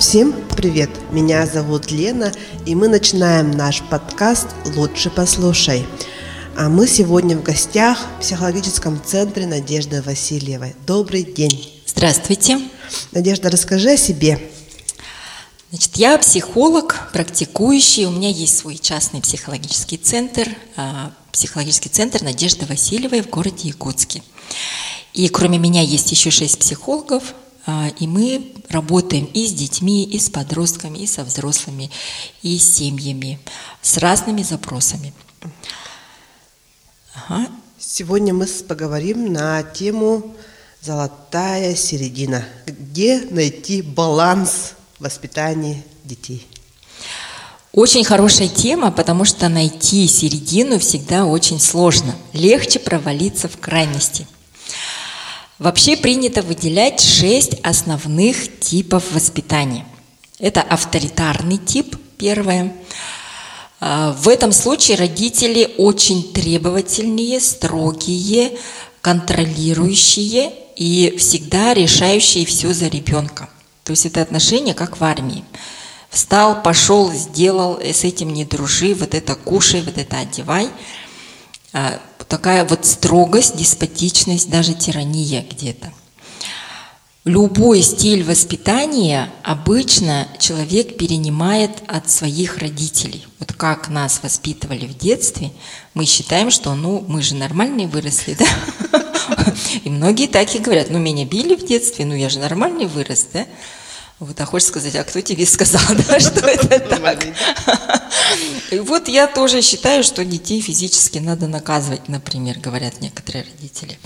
Всем 0.00 0.34
привет! 0.56 0.88
Меня 1.12 1.44
зовут 1.44 1.90
Лена, 1.90 2.32
и 2.64 2.74
мы 2.74 2.88
начинаем 2.88 3.50
наш 3.50 3.82
подкаст 3.82 4.46
«Лучше 4.74 5.10
послушай». 5.10 5.84
А 6.56 6.70
мы 6.70 6.88
сегодня 6.88 7.36
в 7.36 7.42
гостях 7.42 7.98
в 8.16 8.22
психологическом 8.22 8.98
центре 9.04 9.46
Надежды 9.46 10.00
Васильевой. 10.00 10.74
Добрый 10.86 11.22
день! 11.22 11.70
Здравствуйте! 11.84 12.62
Надежда, 13.12 13.50
расскажи 13.50 13.90
о 13.90 13.96
себе. 13.98 14.40
Значит, 15.68 15.94
я 15.96 16.16
психолог, 16.16 17.10
практикующий. 17.12 18.06
У 18.06 18.10
меня 18.10 18.30
есть 18.30 18.56
свой 18.56 18.78
частный 18.78 19.20
психологический 19.20 19.98
центр, 19.98 20.48
а, 20.76 21.12
психологический 21.30 21.90
центр 21.90 22.22
Надежды 22.22 22.64
Васильевой 22.64 23.20
в 23.20 23.28
городе 23.28 23.68
Якутске. 23.68 24.22
И 25.12 25.28
кроме 25.28 25.58
меня 25.58 25.82
есть 25.82 26.10
еще 26.10 26.30
шесть 26.30 26.58
психологов, 26.58 27.34
и 27.66 28.06
мы 28.06 28.52
работаем 28.68 29.26
и 29.26 29.46
с 29.46 29.52
детьми, 29.52 30.04
и 30.04 30.18
с 30.18 30.30
подростками, 30.30 30.98
и 30.98 31.06
со 31.06 31.24
взрослыми, 31.24 31.90
и 32.42 32.58
с 32.58 32.76
семьями, 32.76 33.38
с 33.82 33.98
разными 33.98 34.42
запросами. 34.42 35.12
Ага. 37.14 37.48
Сегодня 37.78 38.32
мы 38.32 38.46
поговорим 38.46 39.32
на 39.32 39.62
тему 39.62 40.34
«Золотая 40.80 41.74
середина». 41.74 42.44
Где 42.66 43.26
найти 43.30 43.82
баланс 43.82 44.74
в 44.98 45.04
воспитании 45.04 45.82
детей? 46.04 46.46
Очень 47.72 48.04
хорошая 48.04 48.48
тема, 48.48 48.90
потому 48.90 49.24
что 49.24 49.48
найти 49.48 50.06
середину 50.08 50.78
всегда 50.78 51.26
очень 51.26 51.60
сложно. 51.60 52.14
Легче 52.32 52.78
провалиться 52.78 53.48
в 53.48 53.58
крайности– 53.58 54.26
Вообще 55.60 55.94
принято 55.94 56.40
выделять 56.40 57.00
шесть 57.00 57.60
основных 57.62 58.60
типов 58.60 59.12
воспитания. 59.12 59.84
Это 60.38 60.62
авторитарный 60.62 61.58
тип, 61.58 61.96
первое. 62.16 62.74
А, 63.78 64.12
в 64.12 64.26
этом 64.30 64.52
случае 64.52 64.96
родители 64.96 65.74
очень 65.76 66.32
требовательные, 66.32 67.40
строгие, 67.40 68.58
контролирующие 69.02 70.50
и 70.76 71.14
всегда 71.18 71.74
решающие 71.74 72.46
все 72.46 72.72
за 72.72 72.88
ребенка. 72.88 73.50
То 73.84 73.90
есть 73.90 74.06
это 74.06 74.22
отношение 74.22 74.72
как 74.72 74.98
в 74.98 75.04
армии. 75.04 75.44
Встал, 76.08 76.62
пошел, 76.62 77.12
сделал, 77.12 77.78
с 77.82 78.02
этим 78.04 78.32
не 78.32 78.46
дружи, 78.46 78.94
вот 78.94 79.14
это 79.14 79.34
кушай, 79.34 79.82
вот 79.82 79.98
это 79.98 80.20
одевай– 80.20 80.70
а, 81.72 82.00
такая 82.30 82.64
вот 82.64 82.86
строгость, 82.86 83.56
деспотичность, 83.56 84.48
даже 84.48 84.72
тирания 84.72 85.44
где-то. 85.50 85.92
Любой 87.24 87.82
стиль 87.82 88.24
воспитания 88.24 89.30
обычно 89.42 90.26
человек 90.38 90.96
перенимает 90.96 91.70
от 91.86 92.08
своих 92.08 92.58
родителей. 92.58 93.26
Вот 93.40 93.52
как 93.52 93.90
нас 93.90 94.20
воспитывали 94.22 94.86
в 94.86 94.96
детстве, 94.96 95.50
мы 95.92 96.06
считаем, 96.06 96.50
что 96.50 96.74
ну 96.74 97.04
мы 97.06 97.20
же 97.20 97.34
нормальные 97.34 97.88
выросли, 97.88 98.34
да? 98.38 98.46
И 99.84 99.90
многие 99.90 100.26
так 100.26 100.54
и 100.54 100.60
говорят, 100.60 100.88
ну 100.88 100.98
меня 100.98 101.26
били 101.26 101.54
в 101.56 101.66
детстве, 101.66 102.06
ну 102.06 102.14
я 102.14 102.30
же 102.30 102.38
нормальный 102.38 102.86
вырос, 102.86 103.26
да? 103.34 103.46
Вот, 104.18 104.40
а 104.40 104.46
хочешь 104.46 104.68
сказать, 104.68 104.94
а 104.96 105.04
кто 105.04 105.20
тебе 105.20 105.44
сказал, 105.44 105.82
да, 106.08 106.20
что 106.20 106.46
это 106.46 106.78
так? 106.78 107.26
И 108.70 108.78
вот 108.78 109.08
я 109.08 109.26
тоже 109.26 109.62
считаю, 109.62 110.04
что 110.04 110.24
детей 110.24 110.60
физически 110.60 111.18
надо 111.18 111.46
наказывать, 111.46 112.08
например, 112.08 112.58
говорят 112.58 113.00
некоторые 113.00 113.44
родители. 113.44 113.98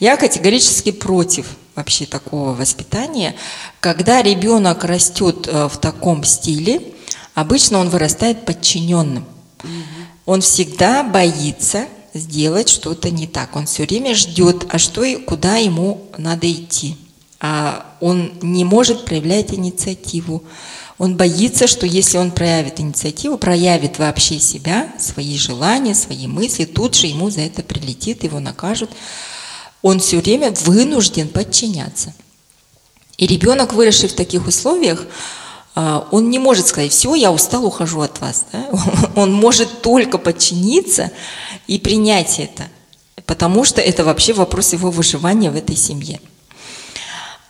Я 0.00 0.16
категорически 0.16 0.92
против 0.92 1.46
вообще 1.74 2.06
такого 2.06 2.54
воспитания. 2.54 3.34
Когда 3.80 4.22
ребенок 4.22 4.84
растет 4.84 5.46
э, 5.46 5.68
в 5.68 5.76
таком 5.78 6.24
стиле, 6.24 6.82
обычно 7.34 7.78
он 7.78 7.88
вырастает 7.88 8.44
подчиненным. 8.44 9.24
Он 10.24 10.40
всегда 10.40 11.02
боится 11.02 11.86
сделать 12.14 12.68
что-то 12.68 13.10
не 13.10 13.26
так. 13.26 13.56
Он 13.56 13.66
все 13.66 13.84
время 13.84 14.14
ждет, 14.14 14.66
а 14.68 14.78
что 14.78 15.04
и 15.04 15.16
куда 15.16 15.56
ему 15.56 16.08
надо 16.16 16.50
идти. 16.50 16.96
А 17.40 17.96
он 18.00 18.32
не 18.42 18.64
может 18.64 19.04
проявлять 19.04 19.54
инициативу. 19.54 20.42
Он 20.98 21.16
боится, 21.16 21.68
что 21.68 21.86
если 21.86 22.18
он 22.18 22.32
проявит 22.32 22.80
инициативу, 22.80 23.38
проявит 23.38 23.98
вообще 23.98 24.40
себя, 24.40 24.92
свои 24.98 25.38
желания, 25.38 25.94
свои 25.94 26.26
мысли, 26.26 26.64
тут 26.64 26.96
же 26.96 27.06
ему 27.06 27.30
за 27.30 27.42
это 27.42 27.62
прилетит, 27.62 28.24
его 28.24 28.40
накажут. 28.40 28.90
Он 29.80 30.00
все 30.00 30.18
время 30.18 30.52
вынужден 30.64 31.28
подчиняться. 31.28 32.12
И 33.16 33.26
ребенок, 33.28 33.74
выросший 33.74 34.08
в 34.08 34.14
таких 34.14 34.48
условиях, 34.48 35.06
а, 35.76 36.08
он 36.10 36.30
не 36.30 36.40
может 36.40 36.66
сказать, 36.66 36.90
все, 36.90 37.14
я 37.14 37.30
устал, 37.30 37.64
ухожу 37.64 38.00
от 38.00 38.20
вас. 38.20 38.46
Да? 38.52 38.68
Он 39.14 39.32
может 39.32 39.80
только 39.80 40.18
подчиниться 40.18 41.12
и 41.68 41.78
принять 41.78 42.40
это, 42.40 42.64
потому 43.26 43.64
что 43.64 43.80
это 43.80 44.02
вообще 44.02 44.32
вопрос 44.32 44.72
его 44.72 44.90
выживания 44.90 45.52
в 45.52 45.56
этой 45.56 45.76
семье. 45.76 46.20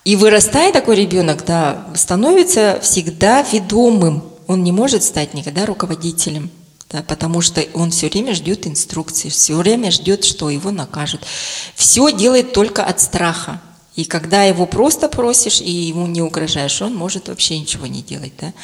И 0.09 0.17
вырастая 0.17 0.73
такой 0.73 0.97
ребенок, 0.97 1.45
да, 1.45 1.87
становится 1.95 2.81
всегда 2.83 3.43
ведомым. 3.43 4.25
Он 4.47 4.65
не 4.65 4.73
может 4.73 5.03
стать 5.03 5.35
никогда 5.35 5.67
руководителем, 5.67 6.51
да, 6.89 7.03
потому 7.03 7.43
что 7.43 7.63
он 7.75 7.91
все 7.91 8.09
время 8.09 8.33
ждет 8.33 8.67
инструкции, 8.67 9.29
все 9.29 9.55
время 9.55 9.91
ждет, 9.91 10.25
что 10.25 10.49
его 10.49 10.71
накажут. 10.71 11.27
Все 11.75 12.11
делает 12.11 12.55
только 12.55 12.87
от 12.87 13.01
страха. 13.03 13.61
И 13.97 14.07
когда 14.07 14.45
его 14.45 14.65
просто 14.65 15.09
просишь 15.11 15.61
и 15.61 15.71
ему 15.71 16.07
не 16.07 16.23
угрожаешь, 16.23 16.81
он 16.81 16.95
может 16.95 17.29
вообще 17.29 17.59
ничего 17.59 17.87
не 17.87 18.01
делать. 18.01 18.33
Да? 18.41 18.55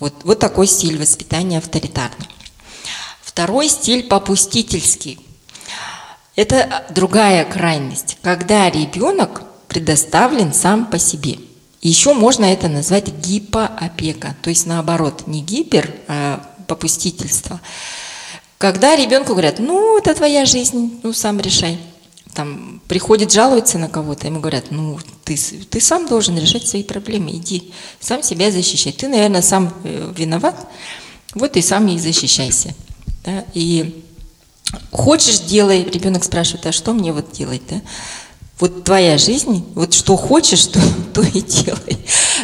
Вот, 0.00 0.14
вот 0.24 0.38
такой 0.38 0.66
стиль 0.66 0.98
воспитания 0.98 1.58
авторитарный. 1.58 2.28
Второй 3.20 3.68
стиль 3.68 4.04
попустительский. 4.04 5.20
Это 6.34 6.86
другая 6.88 7.44
крайность, 7.44 8.16
когда 8.22 8.70
ребенок 8.70 9.42
предоставлен 9.72 10.52
сам 10.52 10.84
по 10.84 10.98
себе. 10.98 11.38
Еще 11.80 12.12
можно 12.12 12.44
это 12.44 12.68
назвать 12.68 13.08
гипоопека, 13.08 14.36
то 14.42 14.50
есть 14.50 14.66
наоборот, 14.66 15.26
не 15.26 15.40
гипер, 15.40 15.90
а 16.08 16.46
попустительство. 16.68 17.58
Когда 18.58 18.94
ребенку 18.94 19.32
говорят, 19.32 19.58
ну, 19.58 19.98
это 19.98 20.14
твоя 20.14 20.44
жизнь, 20.44 21.00
ну, 21.02 21.14
сам 21.14 21.40
решай. 21.40 21.78
Там 22.34 22.82
приходит, 22.86 23.32
жалуется 23.32 23.78
на 23.78 23.88
кого-то, 23.88 24.26
ему 24.26 24.40
говорят, 24.40 24.66
ну, 24.70 24.98
ты, 25.24 25.36
ты 25.36 25.80
сам 25.80 26.06
должен 26.06 26.38
решать 26.38 26.68
свои 26.68 26.82
проблемы, 26.82 27.30
иди, 27.32 27.72
сам 27.98 28.22
себя 28.22 28.50
защищай. 28.50 28.92
Ты, 28.92 29.08
наверное, 29.08 29.42
сам 29.42 29.72
э, 29.84 30.12
виноват, 30.14 30.68
вот 31.34 31.56
и 31.56 31.62
сам 31.62 31.88
и 31.88 31.98
защищайся. 31.98 32.74
Да? 33.24 33.44
И 33.54 34.04
хочешь, 34.90 35.40
делай, 35.40 35.82
ребенок 35.82 36.24
спрашивает, 36.24 36.66
а 36.66 36.72
что 36.72 36.92
мне 36.92 37.12
вот 37.12 37.32
делать, 37.32 37.62
да? 37.70 37.80
Вот 38.62 38.84
твоя 38.84 39.18
жизнь, 39.18 39.64
вот 39.74 39.92
что 39.92 40.16
хочешь, 40.16 40.66
то, 40.66 40.78
то 41.12 41.22
и 41.22 41.40
делай. 41.40 41.98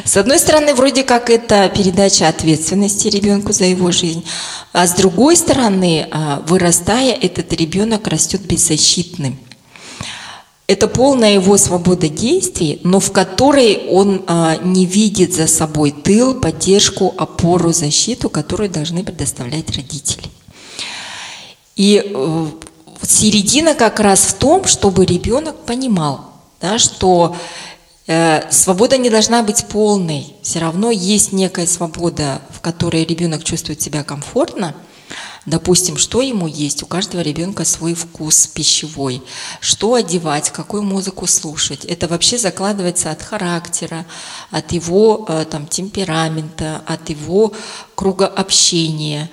С 0.05 0.17
одной 0.17 0.41
стороны, 0.41 0.75
вроде 0.75 1.05
как 1.05 1.31
это 1.31 1.69
передача 1.69 2.27
ответственности 2.27 3.07
ребенку 3.07 3.53
за 3.53 3.67
его 3.67 3.93
жизнь, 3.93 4.25
а 4.73 4.89
с 4.89 4.95
другой 4.95 5.37
стороны, 5.37 6.09
а, 6.11 6.43
вырастая, 6.49 7.13
этот 7.13 7.53
ребенок 7.53 8.09
растет 8.09 8.41
беззащитным. 8.41 9.39
Это 10.67 10.89
полная 10.89 11.35
его 11.35 11.57
свобода 11.57 12.09
действий, 12.09 12.81
но 12.83 12.99
в 12.99 13.13
которой 13.13 13.87
он 13.89 14.25
а, 14.27 14.57
не 14.57 14.87
видит 14.87 15.33
за 15.33 15.47
собой 15.47 15.93
тыл, 15.93 16.35
поддержку, 16.35 17.15
опору, 17.17 17.73
защиту, 17.73 18.29
которую 18.29 18.71
должны 18.71 19.05
предоставлять 19.05 19.71
родители. 19.77 20.27
И 21.77 22.03
э, 22.05 22.47
середина 23.03 23.75
как 23.75 24.01
раз 24.01 24.21
в 24.21 24.35
том, 24.35 24.65
чтобы 24.65 25.05
ребенок 25.05 25.57
понимал, 25.65 26.33
да, 26.61 26.79
что 26.79 27.37
э, 28.07 28.51
свобода 28.51 28.97
не 28.97 29.11
должна 29.11 29.43
быть 29.43 29.67
полной. 29.67 30.35
Все 30.43 30.59
равно 30.59 30.91
есть 30.91 31.33
некая 31.33 31.67
свобода, 31.67 32.43
в 32.51 32.61
которой 32.61 33.05
ребенок 33.05 33.45
чувствует 33.45 33.81
себя 33.81 34.03
комфортно. 34.05 34.75
Допустим, 35.47 35.97
что 35.97 36.21
ему 36.21 36.47
есть? 36.47 36.83
У 36.83 36.87
каждого 36.87 37.23
ребенка 37.23 37.65
свой 37.65 37.95
вкус 37.95 38.47
пищевой. 38.47 39.23
Что 39.61 39.95
одевать, 39.95 40.51
какую 40.51 40.83
музыку 40.83 41.27
слушать? 41.27 41.87
Это 41.87 42.07
вообще 42.07 42.37
закладывается 42.37 43.11
от 43.11 43.23
характера, 43.23 44.05
от 44.51 44.73
его 44.73 45.25
э, 45.27 45.47
там, 45.51 45.67
темперамента, 45.67 46.83
от 46.87 47.09
его 47.09 47.53
круга 47.95 48.27
общения. 48.27 49.31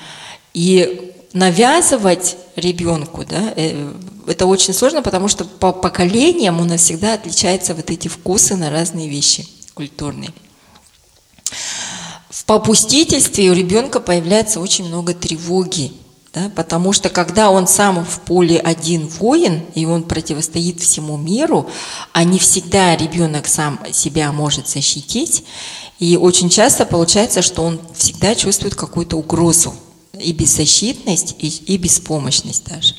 И 0.54 1.15
навязывать 1.36 2.38
ребенку, 2.56 3.26
да, 3.26 3.54
э, 3.58 3.92
это 4.26 4.46
очень 4.46 4.74
сложно, 4.74 5.04
потому 5.04 5.28
что 5.28 5.44
по 5.44 5.74
поколениям 5.74 6.62
у 6.62 6.64
нас 6.64 6.82
всегда 6.82 7.14
отличаются 7.14 7.76
вот 7.76 7.92
эти 7.92 8.08
вкусы 8.08 8.56
на 8.56 8.72
разные 8.72 9.10
вещи 9.10 9.46
культурные. 9.74 10.32
В 12.30 12.46
попустительстве 12.46 13.52
у 13.52 13.54
ребенка 13.54 14.00
появляется 14.00 14.62
очень 14.62 14.88
много 14.88 15.14
тревоги, 15.14 15.92
Да? 16.34 16.50
Потому 16.56 16.94
что 16.94 17.10
когда 17.10 17.52
он 17.52 17.68
сам 17.68 18.06
в 18.06 18.20
поле 18.22 18.58
один 18.58 19.08
воин, 19.08 19.66
и 19.76 19.86
он 19.86 20.04
противостоит 20.04 20.80
всему 20.80 21.18
миру, 21.18 21.70
а 22.14 22.24
не 22.24 22.40
всегда 22.40 22.96
ребенок 22.96 23.48
сам 23.48 23.80
себя 23.92 24.32
может 24.32 24.70
защитить, 24.70 25.44
и 26.00 26.16
очень 26.16 26.50
часто 26.50 26.86
получается, 26.86 27.42
что 27.42 27.64
он 27.64 27.82
всегда 27.94 28.36
чувствует 28.36 28.76
какую-то 28.76 29.18
угрозу, 29.18 29.74
и 30.20 30.32
беззащитность, 30.34 31.36
и, 31.40 31.48
и 31.48 31.78
беспомощность 31.78 32.66
даже. 32.66 32.96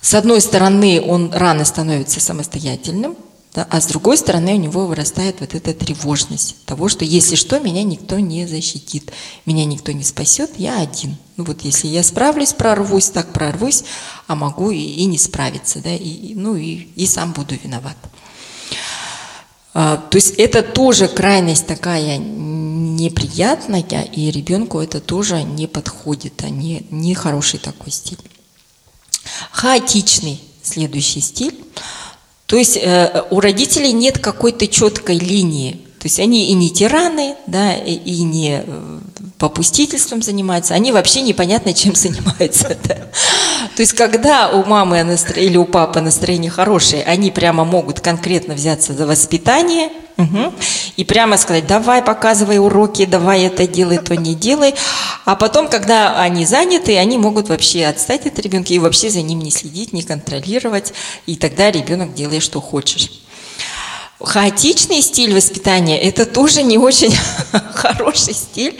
С 0.00 0.14
одной 0.14 0.40
стороны, 0.40 1.00
он 1.00 1.32
рано 1.32 1.64
становится 1.64 2.20
самостоятельным, 2.20 3.16
да, 3.54 3.66
а 3.68 3.80
с 3.80 3.86
другой 3.86 4.16
стороны 4.16 4.54
у 4.54 4.58
него 4.58 4.86
вырастает 4.86 5.40
вот 5.40 5.54
эта 5.54 5.74
тревожность 5.74 6.64
того, 6.66 6.88
что 6.88 7.04
если 7.04 7.34
что, 7.34 7.58
меня 7.58 7.82
никто 7.82 8.18
не 8.20 8.46
защитит, 8.46 9.10
меня 9.44 9.64
никто 9.64 9.90
не 9.90 10.04
спасет, 10.04 10.52
я 10.56 10.78
один. 10.78 11.16
Ну 11.36 11.44
вот 11.44 11.62
если 11.62 11.88
я 11.88 12.04
справлюсь, 12.04 12.52
прорвусь, 12.52 13.10
так 13.10 13.32
прорвусь, 13.32 13.82
а 14.28 14.36
могу 14.36 14.70
и, 14.70 14.78
и 14.78 15.04
не 15.06 15.18
справиться, 15.18 15.80
да, 15.80 15.92
и, 15.92 16.34
ну 16.34 16.54
и, 16.54 16.86
и 16.94 17.06
сам 17.06 17.32
буду 17.32 17.56
виноват. 17.62 17.96
А, 19.72 19.96
то 19.96 20.16
есть 20.16 20.34
это 20.36 20.62
тоже 20.62 21.08
крайность 21.08 21.66
такая 21.66 22.18
неприятная, 22.18 23.82
и 23.82 24.30
ребенку 24.30 24.80
это 24.80 25.00
тоже 25.00 25.42
не 25.42 25.66
подходит, 25.66 26.42
а 26.42 26.50
не, 26.50 26.86
не 26.90 27.14
хороший 27.14 27.58
такой 27.58 27.92
стиль. 27.92 28.18
Хаотичный 29.52 30.40
следующий 30.62 31.20
стиль– 31.20 31.58
то 32.50 32.56
есть 32.56 32.76
э, 32.76 33.22
у 33.30 33.38
родителей 33.38 33.92
нет 33.92 34.18
какой-то 34.18 34.66
четкой 34.66 35.18
линии. 35.18 35.74
То 36.00 36.06
есть 36.06 36.18
они 36.18 36.50
и 36.50 36.54
не 36.54 36.68
тираны, 36.68 37.36
да, 37.46 37.76
и, 37.76 37.92
и 37.92 38.24
не 38.24 38.64
э, 38.66 39.00
попустительством 39.40 40.20
занимаются, 40.22 40.74
они 40.74 40.92
вообще 40.92 41.22
непонятно 41.22 41.72
чем 41.74 41.96
занимаются. 41.96 42.76
Да. 42.90 42.96
То 43.76 43.82
есть 43.82 43.92
когда 43.92 44.48
у 44.50 44.64
мамы 44.64 44.98
или 45.36 45.56
у 45.56 45.64
папы 45.64 46.00
настроение 46.00 46.50
хорошее, 46.50 47.04
они 47.04 47.30
прямо 47.30 47.64
могут 47.64 48.00
конкретно 48.00 48.54
взяться 48.54 48.92
за 48.92 49.06
воспитание 49.06 49.90
угу, 50.16 50.52
и 50.96 51.04
прямо 51.04 51.36
сказать, 51.36 51.66
давай 51.66 52.02
показывай 52.02 52.58
уроки, 52.58 53.04
давай 53.04 53.44
это 53.44 53.66
делай, 53.66 53.98
то 53.98 54.16
не 54.16 54.34
делай. 54.34 54.74
А 55.24 55.36
потом, 55.36 55.68
когда 55.68 56.20
они 56.20 56.44
заняты, 56.46 56.96
они 56.98 57.16
могут 57.18 57.48
вообще 57.48 57.86
отстать 57.86 58.26
от 58.26 58.38
ребенка 58.38 58.72
и 58.72 58.78
вообще 58.78 59.08
за 59.08 59.22
ним 59.22 59.38
не 59.40 59.50
следить, 59.50 59.92
не 59.92 60.02
контролировать, 60.02 60.92
и 61.26 61.36
тогда 61.36 61.70
ребенок 61.70 62.14
делает, 62.14 62.42
что 62.42 62.60
хочешь. 62.60 63.10
Хаотичный 64.20 65.00
стиль 65.00 65.34
воспитания– 65.34 65.98
это 66.02 66.26
тоже 66.26 66.62
не 66.62 66.76
очень 66.76 67.14
хороший 67.74 68.34
стиль, 68.34 68.78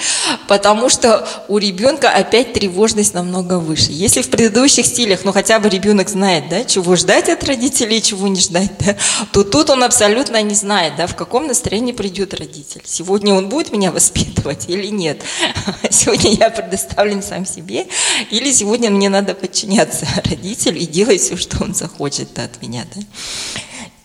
потому 0.48 0.90
что 0.90 1.26
у 1.48 1.56
ребенка 1.56 2.10
опять 2.10 2.52
тревожность 2.52 3.14
намного 3.14 3.58
выше. 3.58 3.86
Если 3.90 4.20
в 4.20 4.28
предыдущих 4.28 4.84
стилях, 4.84 5.20
ну 5.24 5.32
хотя 5.32 5.58
бы 5.58 5.70
ребенок 5.70 6.10
знает, 6.10 6.50
да, 6.50 6.64
чего 6.64 6.94
ждать 6.94 7.30
от 7.30 7.42
родителей, 7.44 8.02
чего 8.02 8.28
не 8.28 8.38
ждать, 8.38 8.70
да, 8.80 8.96
то 9.32 9.42
тут 9.42 9.70
он 9.70 9.82
абсолютно 9.82 10.42
не 10.42 10.54
знает, 10.54 10.96
да, 10.96 11.06
в 11.06 11.16
каком 11.16 11.46
настроении 11.46 11.92
придет 11.92 12.34
родитель. 12.34 12.82
Сегодня 12.84 13.32
он 13.32 13.48
будет 13.48 13.72
меня 13.72 13.92
воспитывать 13.92 14.68
или 14.68 14.88
нет? 14.88 15.22
Сегодня 15.90 16.32
я 16.32 16.50
предоставлен 16.50 17.22
сам 17.22 17.46
себе, 17.46 17.86
или 18.30 18.52
сегодня 18.52 18.90
мне 18.90 19.08
надо 19.08 19.34
подчиняться 19.34 20.06
родителю 20.24 20.78
и 20.78 20.86
делать 20.86 21.22
все, 21.22 21.38
что 21.38 21.64
он 21.64 21.74
захочет 21.74 22.38
от 22.38 22.60
меня. 22.60 22.84
Да? 22.94 23.00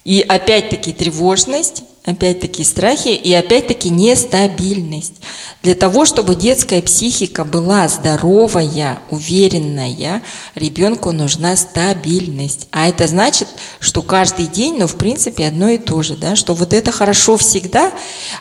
И 0.06 0.22
опять-таки 0.22 0.94
тревожность, 0.94 1.82
опять-таки 2.04 2.64
страхи 2.64 3.08
и 3.08 3.34
опять-таки 3.34 3.90
нестабильность. 3.90 5.16
Для 5.64 5.74
того, 5.74 6.06
чтобы 6.06 6.36
детская 6.36 6.84
психика 6.84 7.44
была 7.44 7.88
здоровая, 7.88 9.00
уверенная, 9.10 10.22
ребенку 10.54 11.12
нужна 11.12 11.56
стабильность. 11.56 12.68
А 12.70 12.88
это 12.88 13.08
значит, 13.08 13.48
что 13.80 14.04
каждый 14.04 14.46
день, 14.46 14.78
ну, 14.78 14.86
в 14.86 14.96
принципе, 14.96 15.48
одно 15.48 15.70
и 15.70 15.80
то 15.80 16.04
же, 16.04 16.16
да, 16.16 16.36
что 16.36 16.54
вот 16.54 16.74
это 16.74 16.92
хорошо 16.92 17.36
всегда, 17.36 17.92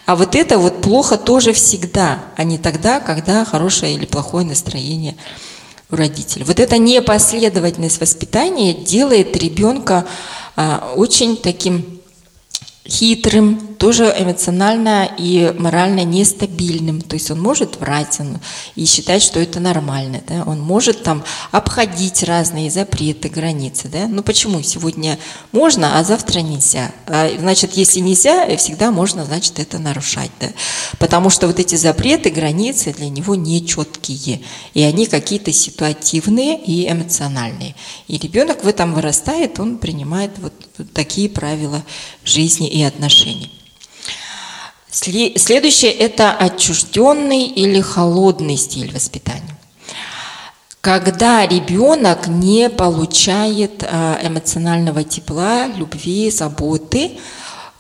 а 0.05 0.17
вот 0.17 0.35
это 0.35 0.59
вот 0.59 0.83
плохо 0.83 1.17
тоже 1.17 1.55
всегда, 1.55 2.23
а 2.37 2.45
не 2.45 2.59
тогда, 2.59 3.01
когда 3.01 3.43
хорошее 3.47 3.95
или 3.95 4.05
плохое 4.05 4.45
настроение 4.45 5.17
у 5.91 5.97
родителей. 5.97 6.45
Вот 6.45 6.61
эта 6.61 6.77
непоследовательность 6.77 8.01
воспитания 8.03 8.75
делает 8.75 9.35
ребенка 9.37 10.07
очень 10.57 11.37
таким 11.37 12.01
хитрым, 12.87 13.74
тоже 13.85 14.15
эмоционально 14.19 15.11
и 15.19 15.55
морально 15.59 16.05
нестабильным. 16.05 17.03
То 17.03 17.17
есть 17.17 17.31
он 17.31 17.39
может 17.43 17.77
врать 17.77 18.19
он, 18.19 18.39
и 18.77 18.87
считать, 18.87 19.23
что 19.23 19.41
это 19.41 19.61
нормально. 19.61 20.23
Да? 20.27 20.45
Он 20.47 20.59
может 20.59 21.03
там 21.03 21.23
обходить 21.51 22.23
разные 22.23 22.71
запреты, 22.71 23.29
границы. 23.29 23.89
Да? 23.89 24.09
Ну 24.09 24.23
почему 24.23 24.63
сегодня 24.63 25.19
можно, 25.53 25.99
а 25.99 26.05
завтра 26.05 26.41
нельзя? 26.41 26.93
А, 27.07 27.29
значит, 27.39 27.75
если 27.75 28.01
нельзя, 28.01 28.57
всегда 28.57 28.91
можно, 28.91 29.27
значит, 29.27 29.59
это 29.59 29.79
нарушать. 29.79 30.31
Да? 30.41 30.49
Потому 30.99 31.29
что 31.29 31.47
вот 31.47 31.59
эти 31.59 31.75
запреты, 31.75 32.31
границы 32.31 32.95
для 32.95 33.11
него 33.11 33.35
нечеткие. 33.35 34.41
И 34.73 34.83
они 34.83 35.05
какие-то 35.05 35.53
ситуативные 35.53 36.59
и 36.59 36.91
эмоциональные. 36.91 37.75
И 38.09 38.17
ребенок 38.17 38.65
в 38.65 38.67
этом 38.67 38.95
вырастает, 38.95 39.61
он 39.61 39.77
принимает 39.77 40.31
вот 40.39 40.55
такие 40.95 41.29
правила 41.29 41.83
жизни 42.25 42.67
и 42.67 42.83
отношений. 42.83 43.51
Следующее– 44.95 45.91
это 45.93 46.33
отчужденный 46.33 47.47
или 47.47 47.81
холодный 47.81 48.57
стиль 48.57 48.93
воспитания. 48.93 49.59
Когда 50.81 51.47
ребенок 51.47 52.29
не 52.29 52.69
получает 52.69 53.83
а, 53.83 54.21
эмоционального 54.23 55.03
тепла, 55.03 55.67
любви, 55.67 56.31
заботы, 56.31 57.13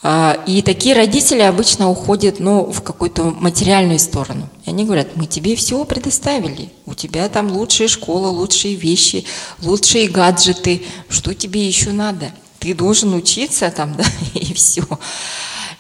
а, 0.03 0.39
и 0.47 0.63
такие 0.63 0.95
родители 0.95 1.43
обычно 1.43 1.89
уходят 1.89 2.41
ну, 2.41 2.73
в 2.73 2.83
какую-то 2.83 3.25
материальную 3.25 3.99
сторону. 3.99 4.49
И 4.65 4.71
они 4.71 4.85
говорят, 4.85 5.15
мы 5.15 5.27
тебе 5.27 5.55
все 5.55 5.85
предоставили. 5.85 6.71
У 6.87 6.95
тебя 6.95 7.29
там 7.29 7.53
лучшая 7.53 7.89
школа, 7.89 8.29
лучшие 8.29 8.75
вещи, 8.75 9.25
лучшие 9.63 10.09
гаджеты. 10.09 10.83
Что 11.09 11.35
тебе 11.35 11.67
еще 11.67 11.93
надо? 11.93 12.33
ты 12.65 12.73
должен 12.73 13.13
учиться 13.13 13.71
там, 13.71 13.95
да, 13.99 14.05
и 14.33 14.55
все. 14.55 14.85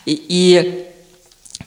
И, 0.04 0.22
и 0.28 0.86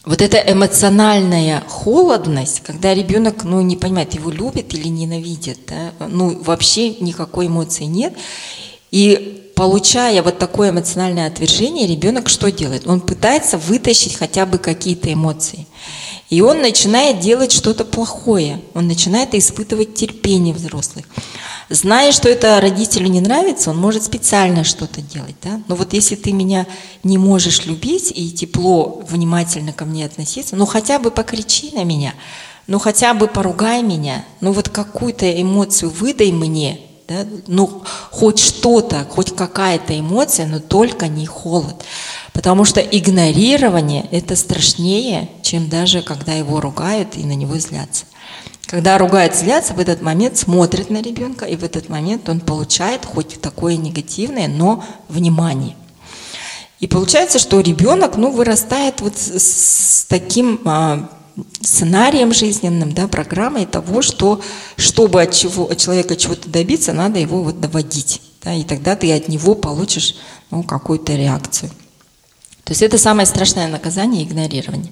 вот 0.08 0.22
эта 0.22 0.38
эмоциональная 0.38 1.62
холодность, 1.68 2.62
когда 2.62 2.94
ребенок, 2.94 3.44
ну, 3.44 3.60
не 3.60 3.76
понимает, 3.76 4.14
его 4.14 4.32
любит 4.32 4.74
или 4.74 4.88
ненавидит, 4.88 5.60
да, 5.68 5.92
ну, 6.08 6.42
вообще 6.42 6.92
никакой 6.92 7.48
эмоции 7.48 7.84
нет. 7.84 8.14
И 8.90 9.52
получая 9.54 10.24
вот 10.24 10.40
такое 10.40 10.70
эмоциональное 10.70 11.28
отвержение, 11.28 11.88
ребенок 11.88 12.30
что 12.30 12.50
делает? 12.50 12.88
Он 12.88 13.02
пытается 13.02 13.58
вытащить 13.58 14.16
хотя 14.16 14.46
бы 14.46 14.60
какие-то 14.60 15.12
эмоции. 15.12 15.68
И 16.30 16.42
он 16.42 16.62
начинает 16.62 17.20
делать 17.20 17.54
что-то 17.54 17.86
плохое, 17.86 18.62
он 18.74 18.88
начинает 18.88 19.34
испытывать 19.34 19.96
терпение 19.96 20.54
взрослых. 20.54 21.06
Зная, 21.70 22.12
что 22.12 22.30
это 22.30 22.60
родителю 22.62 23.08
не 23.08 23.22
нравится, 23.22 23.72
он 23.72 23.78
может 23.78 24.04
специально 24.04 24.64
что-то 24.64 25.02
делать. 25.02 25.36
Да? 25.42 25.62
Но 25.68 25.76
вот 25.76 25.94
если 25.94 26.16
ты 26.16 26.32
меня 26.32 26.66
не 27.04 27.18
можешь 27.18 27.66
любить 27.66 28.12
и 28.16 28.32
тепло, 28.32 29.04
внимательно 29.10 29.74
ко 29.74 29.86
мне 29.86 30.06
относиться, 30.06 30.56
ну 30.56 30.66
хотя 30.66 31.00
бы 31.00 31.12
покричи 31.12 31.72
на 31.74 31.84
меня, 31.84 32.14
ну 32.68 32.80
хотя 32.80 33.14
бы 33.14 33.28
поругай 33.28 33.82
меня, 33.82 34.26
ну 34.42 34.52
вот 34.52 34.70
какую-то 34.70 35.42
эмоцию 35.42 35.92
выдай 35.92 36.32
мне, 36.32 36.82
да? 37.08 37.26
ну 37.48 37.84
хоть 38.12 38.40
что-то, 38.40 39.06
хоть 39.10 39.36
какая-то 39.36 39.98
эмоция, 39.98 40.46
но 40.46 40.60
только 40.60 41.08
не 41.08 41.26
холод. 41.26 41.84
Потому 42.34 42.66
что 42.66 42.82
игнорирование– 42.82 44.08
это 44.12 44.36
страшнее, 44.36 45.30
чем 45.42 45.70
даже 45.70 46.02
когда 46.02 46.34
его 46.34 46.60
ругают 46.60 47.16
и 47.16 47.24
на 47.26 47.34
него 47.34 47.58
злятся. 47.58 48.06
Когда 48.68 48.98
ругают, 48.98 49.34
злятся, 49.34 49.74
в 49.74 49.80
этот 49.80 50.02
момент 50.02 50.38
смотрят 50.38 50.90
на 50.90 51.02
ребенка, 51.02 51.46
и 51.46 51.56
в 51.56 51.64
этот 51.64 51.88
момент 51.88 52.28
он 52.28 52.42
получает 52.42 53.06
хоть 53.06 53.40
такое 53.40 53.78
негативное, 53.78 54.50
но 54.50 54.84
внимание. 55.08 55.76
И 56.82 56.88
получается, 56.88 57.40
что 57.40 57.62
ребенок 57.62 58.18
ну, 58.18 58.30
вырастает 58.30 59.02
вот 59.02 59.18
с, 59.18 60.06
таким 60.08 60.60
а, 60.66 61.10
сценарием 61.62 62.34
жизненным, 62.34 62.94
да, 62.94 63.08
программой 63.08 63.66
того, 63.66 64.02
что 64.02 64.42
чтобы 64.76 65.22
от, 65.22 65.32
чего, 65.32 65.70
от 65.70 65.78
человека 65.78 66.16
чего-то 66.16 66.50
добиться, 66.50 66.94
надо 66.94 67.20
его 67.20 67.44
вот 67.44 67.60
доводить. 67.60 68.22
Да, 68.44 68.54
и 68.54 68.64
тогда 68.64 68.96
ты 68.96 69.12
от 69.14 69.28
него 69.28 69.56
получишь 69.56 70.16
ну, 70.52 70.64
какую-то 70.64 71.16
реакцию. 71.16 71.70
То 72.64 72.72
есть 72.72 72.82
это 72.82 72.98
самое 72.98 73.26
страшное 73.26 73.68
наказание– 73.68 74.24
игнорирование. 74.26 74.92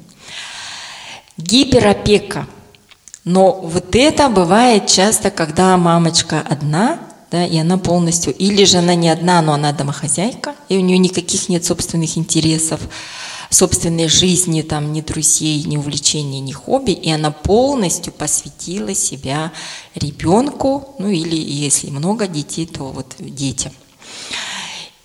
Гиперопека– 1.38 2.48
но 3.26 3.54
вот 3.54 3.96
это 3.96 4.30
бывает 4.30 4.86
часто, 4.86 5.32
когда 5.32 5.76
мамочка 5.78 6.44
одна, 6.48 7.00
да, 7.32 7.44
и 7.44 7.58
она 7.58 7.80
полностью, 7.80 8.34
или 8.36 8.66
же 8.66 8.78
она 8.78 8.94
не 8.94 9.10
одна, 9.10 9.42
но 9.42 9.54
она 9.54 9.74
домохозяйка, 9.74 10.54
и 10.70 10.78
у 10.78 10.82
нее 10.82 11.00
никаких 11.00 11.50
нет 11.50 11.66
собственных 11.66 12.18
интересов, 12.20 12.80
собственной 13.50 14.08
жизни, 14.08 14.62
там, 14.62 14.94
ни 14.94 15.02
друзей, 15.02 15.64
ни 15.64 15.78
увлечений, 15.78 16.40
ни 16.40 16.52
хобби, 16.52 16.92
и 16.92 17.10
она 17.12 17.32
полностью 17.32 18.14
посвятила 18.14 18.94
себя 18.94 19.52
ребенку, 19.96 20.96
ну 21.00 21.10
или 21.10 21.36
если 21.36 21.90
много 21.90 22.28
детей, 22.28 22.66
то 22.66 22.86
вот 22.86 23.16
детям. 23.20 23.74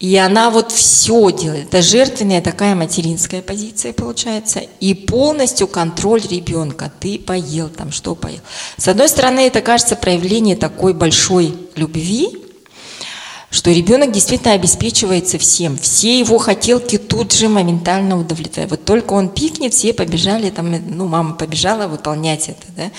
И 0.01 0.17
она 0.17 0.49
вот 0.49 0.73
все 0.73 1.31
делает. 1.31 1.67
Это 1.67 1.83
жертвенная 1.83 2.41
такая 2.41 2.75
материнская 2.75 3.43
позиция 3.43 3.93
получается. 3.93 4.63
И 4.81 4.95
полностью 4.95 5.69
контроль 5.69 6.23
ребенка. 6.23 6.91
Ты 7.01 7.19
поел 7.19 7.69
там, 7.69 7.93
что 7.93 8.15
поел. 8.15 8.41
С 8.79 8.89
одной 8.89 9.11
стороны, 9.11 9.41
это 9.41 9.61
кажется 9.61 9.97
проявление 9.97 10.57
такой 10.57 10.95
большой 10.95 11.55
любви, 11.77 12.31
что 13.51 13.73
ребенок 13.73 14.13
действительно 14.13 14.55
обеспечивается 14.55 15.37
всем. 15.37 15.77
Все 15.77 16.21
его 16.21 16.39
хотелки 16.39 16.99
тут 16.99 17.33
же 17.33 17.49
моментально 17.49 18.17
удовлетворяют. 18.17 18.71
Вот 18.71 18.85
только 18.85 19.13
он 19.13 19.29
пикнет, 19.29 19.75
все 19.75 19.93
побежали, 19.93 20.51
там, 20.51 20.71
ну, 20.71 21.09
мама 21.09 21.35
побежала 21.35 21.89
выполнять 21.89 22.49
это. 22.49 22.67
Да? 22.77 22.91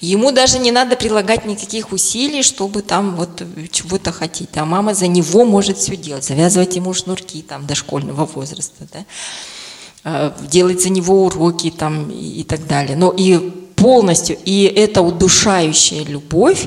Ему 0.00 0.32
даже 0.32 0.58
не 0.58 0.72
надо 0.72 0.96
прилагать 0.96 1.46
никаких 1.46 1.92
усилий, 1.92 2.42
чтобы 2.42 2.82
там 2.82 3.14
вот 3.14 3.42
чего-то 3.70 4.10
хотеть. 4.10 4.48
А 4.56 4.64
мама 4.64 4.94
за 4.94 5.06
него 5.06 5.44
может 5.44 5.78
все 5.78 5.96
делать. 5.96 6.24
Завязывать 6.24 6.74
ему 6.74 6.92
шнурки 6.92 7.42
там 7.42 7.64
дошкольного 7.64 8.26
возраста. 8.26 8.86
Да? 8.92 9.04
А, 10.02 10.36
делать 10.50 10.82
за 10.82 10.90
него 10.90 11.24
уроки 11.24 11.70
там 11.70 12.10
и 12.10 12.42
так 12.42 12.66
далее. 12.66 12.96
Но 12.96 13.14
и 13.16 13.38
полностью, 13.76 14.36
и 14.44 14.64
эта 14.64 15.02
удушающая 15.02 16.04
любовь, 16.04 16.66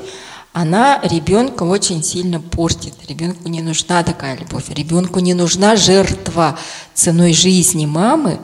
она 0.57 0.99
ребенка 1.03 1.61
очень 1.61 2.03
сильно 2.03 2.39
портит. 2.39 2.95
Ребенку 3.07 3.47
не 3.47 3.61
нужна 3.61 4.01
такая 4.01 4.35
любовь. 4.35 4.69
Ребенку 4.69 5.19
не 5.19 5.35
нужна 5.35 5.75
жертва 5.75 6.57
ценой 6.95 7.33
жизни 7.33 7.85
мамы, 7.85 8.39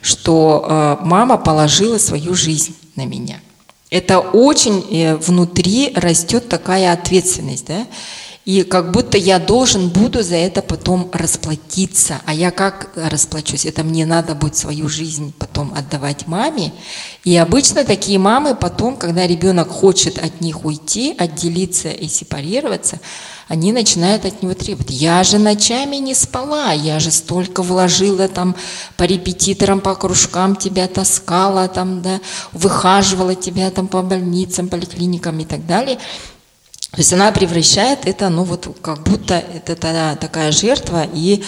что 0.00 0.64
э, 0.66 1.04
мама 1.04 1.36
положила 1.36 1.98
свою 1.98 2.32
жизнь 2.32 2.74
на 2.96 3.04
меня. 3.04 3.38
Это 3.90 4.18
очень 4.18 4.82
э, 4.90 5.16
внутри 5.16 5.92
растет 5.94 6.48
такая 6.48 6.90
ответственность, 6.90 7.66
да? 7.66 7.86
И 8.48 8.62
как 8.62 8.92
будто 8.92 9.18
я 9.18 9.38
должен 9.38 9.90
буду 9.90 10.22
за 10.22 10.36
это 10.36 10.62
потом 10.62 11.10
расплатиться. 11.12 12.22
А 12.24 12.32
я 12.32 12.50
как 12.50 12.88
расплачусь? 12.94 13.66
Это 13.66 13.84
мне 13.84 14.06
надо 14.06 14.34
будет 14.34 14.56
свою 14.56 14.88
жизнь 14.88 15.34
потом 15.38 15.74
отдавать 15.76 16.26
маме. 16.26 16.72
И 17.24 17.36
обычно 17.36 17.84
такие 17.84 18.18
мамы 18.18 18.54
потом, 18.54 18.96
когда 18.96 19.26
ребенок 19.26 19.68
хочет 19.68 20.16
от 20.16 20.40
них 20.40 20.64
уйти, 20.64 21.14
отделиться 21.18 21.90
и 21.90 22.08
сепарироваться, 22.08 23.00
они 23.48 23.70
начинают 23.70 24.24
от 24.24 24.42
него 24.42 24.54
требовать. 24.54 24.92
Я 24.92 25.22
же 25.24 25.38
ночами 25.38 25.96
не 25.96 26.14
спала, 26.14 26.72
я 26.72 27.00
же 27.00 27.10
столько 27.10 27.62
вложила 27.62 28.28
там 28.28 28.56
по 28.96 29.02
репетиторам, 29.02 29.80
по 29.80 29.94
кружкам 29.94 30.56
тебя 30.56 30.88
таскала, 30.88 31.68
там, 31.68 32.00
да, 32.00 32.18
выхаживала 32.52 33.34
тебя 33.34 33.70
там 33.70 33.88
по 33.88 34.00
больницам, 34.00 34.68
поликлиникам 34.68 35.38
и 35.38 35.44
так 35.44 35.66
далее. 35.66 35.98
То 36.90 36.98
есть 36.98 37.12
она 37.12 37.30
превращает 37.32 38.06
это, 38.06 38.28
ну 38.28 38.44
вот 38.44 38.76
как 38.80 39.02
будто 39.04 39.34
это 39.34 39.76
такая 40.20 40.52
жертва, 40.52 41.06
и 41.12 41.44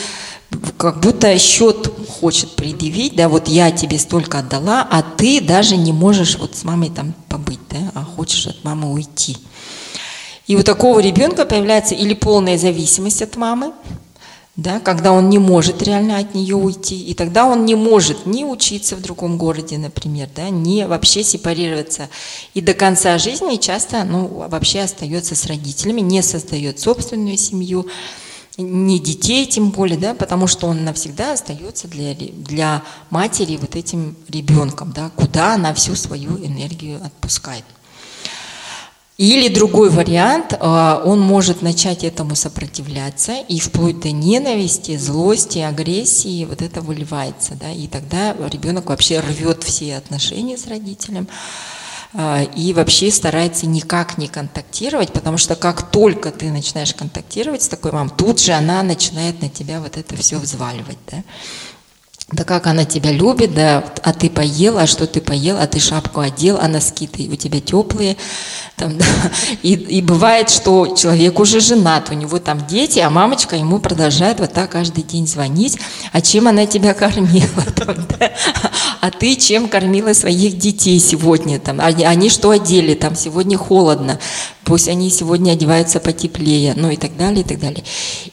как 0.76 1.00
будто 1.00 1.38
счет 1.38 1.90
хочет 2.08 2.56
предъявить, 2.56 3.16
да, 3.16 3.28
вот 3.28 3.48
я 3.48 3.70
тебе 3.70 3.98
столько 3.98 4.40
отдала, 4.40 4.86
а 4.90 5.02
ты 5.02 5.40
даже 5.40 5.76
не 5.76 5.92
можешь 5.92 6.36
вот 6.36 6.56
с 6.56 6.64
мамой 6.64 6.90
там 6.90 7.14
побыть, 7.28 7.60
да, 7.70 7.78
а 7.94 8.04
хочешь 8.04 8.46
от 8.46 8.62
мамы 8.64 8.92
уйти. 8.92 9.36
И 10.46 10.56
у 10.56 10.62
такого 10.62 10.98
ребенка 10.98 11.46
появляется 11.46 11.94
или 11.94 12.14
полная 12.14 12.58
зависимость 12.58 13.22
от 13.22 13.36
мамы, 13.36 13.72
да, 14.60 14.78
когда 14.78 15.12
он 15.12 15.30
не 15.30 15.38
может 15.38 15.82
реально 15.82 16.18
от 16.18 16.34
нее 16.34 16.54
уйти, 16.54 17.02
и 17.02 17.14
тогда 17.14 17.46
он 17.46 17.64
не 17.64 17.74
может 17.74 18.26
ни 18.26 18.44
учиться 18.44 18.94
в 18.94 19.00
другом 19.00 19.38
городе, 19.38 19.78
например, 19.78 20.28
да, 20.36 20.50
ни 20.50 20.82
вообще 20.84 21.24
сепарироваться. 21.24 22.10
И 22.52 22.60
до 22.60 22.74
конца 22.74 23.16
жизни 23.16 23.56
часто 23.56 24.04
ну, 24.04 24.26
вообще 24.26 24.80
остается 24.80 25.34
с 25.34 25.46
родителями, 25.46 26.02
не 26.02 26.22
создает 26.22 26.78
собственную 26.78 27.38
семью, 27.38 27.86
не 28.58 29.00
детей 29.00 29.46
тем 29.46 29.70
более, 29.70 29.96
да, 29.96 30.14
потому 30.14 30.46
что 30.46 30.66
он 30.66 30.84
навсегда 30.84 31.32
остается 31.32 31.88
для, 31.88 32.14
для 32.14 32.82
матери 33.08 33.56
вот 33.56 33.76
этим 33.76 34.14
ребенком, 34.28 34.92
да, 34.92 35.10
куда 35.16 35.54
она 35.54 35.72
всю 35.72 35.94
свою 35.94 36.36
энергию 36.36 37.00
отпускает. 37.02 37.64
Или 39.20 39.48
другой 39.48 39.90
вариант, 39.90 40.54
а, 40.58 41.02
он 41.04 41.20
может 41.20 41.60
начать 41.60 42.04
этому 42.04 42.34
сопротивляться, 42.34 43.34
и 43.48 43.60
вплоть 43.60 44.00
до 44.00 44.12
ненависти, 44.12 44.96
злости, 44.96 45.58
агрессии 45.58 46.46
вот 46.46 46.62
это 46.62 46.80
выливается. 46.80 47.52
Да, 47.54 47.70
и 47.70 47.86
тогда 47.86 48.34
ребенок 48.50 48.88
вообще 48.88 49.20
рвет 49.20 49.62
все 49.62 49.98
отношения 49.98 50.56
с 50.56 50.66
родителем 50.66 51.28
а, 52.14 52.44
и 52.56 52.72
вообще 52.72 53.10
старается 53.10 53.66
никак 53.66 54.16
не 54.16 54.26
контактировать, 54.26 55.12
потому 55.12 55.36
что 55.36 55.54
как 55.54 55.90
только 55.90 56.30
ты 56.30 56.50
начинаешь 56.50 56.94
контактировать 56.94 57.60
с 57.60 57.68
такой 57.68 57.92
мамой, 57.92 58.12
тут 58.16 58.40
же 58.40 58.52
она 58.52 58.82
начинает 58.82 59.42
на 59.42 59.50
тебя 59.50 59.80
вот 59.80 59.98
это 59.98 60.16
все 60.16 60.38
взваливать. 60.38 60.98
Да? 61.10 61.22
Да 62.32 62.44
как 62.44 62.68
она 62.68 62.84
тебя 62.84 63.10
любит, 63.10 63.54
да, 63.54 63.84
а 64.02 64.12
ты 64.12 64.30
поел, 64.30 64.78
а 64.78 64.86
что 64.86 65.06
ты 65.06 65.20
поел, 65.20 65.56
а 65.58 65.66
ты 65.66 65.80
шапку 65.80 66.20
одел, 66.20 66.58
а 66.60 66.68
носки 66.68 67.08
ты 67.08 67.28
у 67.28 67.34
тебя 67.34 67.60
теплые, 67.60 68.16
там, 68.76 68.96
да. 68.98 69.04
и, 69.62 69.74
и 69.74 70.00
бывает, 70.00 70.48
что 70.48 70.94
человек 70.96 71.40
уже 71.40 71.58
женат, 71.58 72.10
у 72.10 72.14
него 72.14 72.38
там 72.38 72.64
дети, 72.66 73.00
а 73.00 73.10
мамочка 73.10 73.56
ему 73.56 73.80
продолжает 73.80 74.38
вот 74.38 74.52
так 74.52 74.70
каждый 74.70 75.02
день 75.02 75.26
звонить, 75.26 75.78
а 76.12 76.20
чем 76.20 76.46
она 76.46 76.66
тебя 76.66 76.94
кормила, 76.94 77.64
там, 77.74 77.96
да? 78.18 78.30
а 79.00 79.10
ты 79.10 79.34
чем 79.34 79.68
кормила 79.68 80.12
своих 80.12 80.56
детей 80.56 81.00
сегодня, 81.00 81.58
там, 81.58 81.80
они, 81.80 82.04
они 82.04 82.30
что 82.30 82.50
одели, 82.50 82.94
там, 82.94 83.16
сегодня 83.16 83.58
холодно, 83.58 84.20
пусть 84.64 84.88
они 84.88 85.10
сегодня 85.10 85.52
одеваются 85.52 85.98
потеплее, 85.98 86.74
ну 86.76 86.90
и 86.90 86.96
так 86.96 87.16
далее, 87.16 87.40
и 87.40 87.44
так 87.44 87.58
далее. 87.58 87.82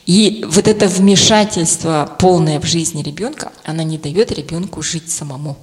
И 0.06 0.44
вот 0.48 0.68
это 0.68 0.86
вмешательство 0.86 2.14
полное 2.18 2.60
в 2.60 2.64
жизни 2.64 3.02
ребенка, 3.02 3.50
она 3.64 3.82
не 3.88 3.98
дает 3.98 4.30
ребенку 4.30 4.82
жить 4.82 5.10
самому. 5.10 5.56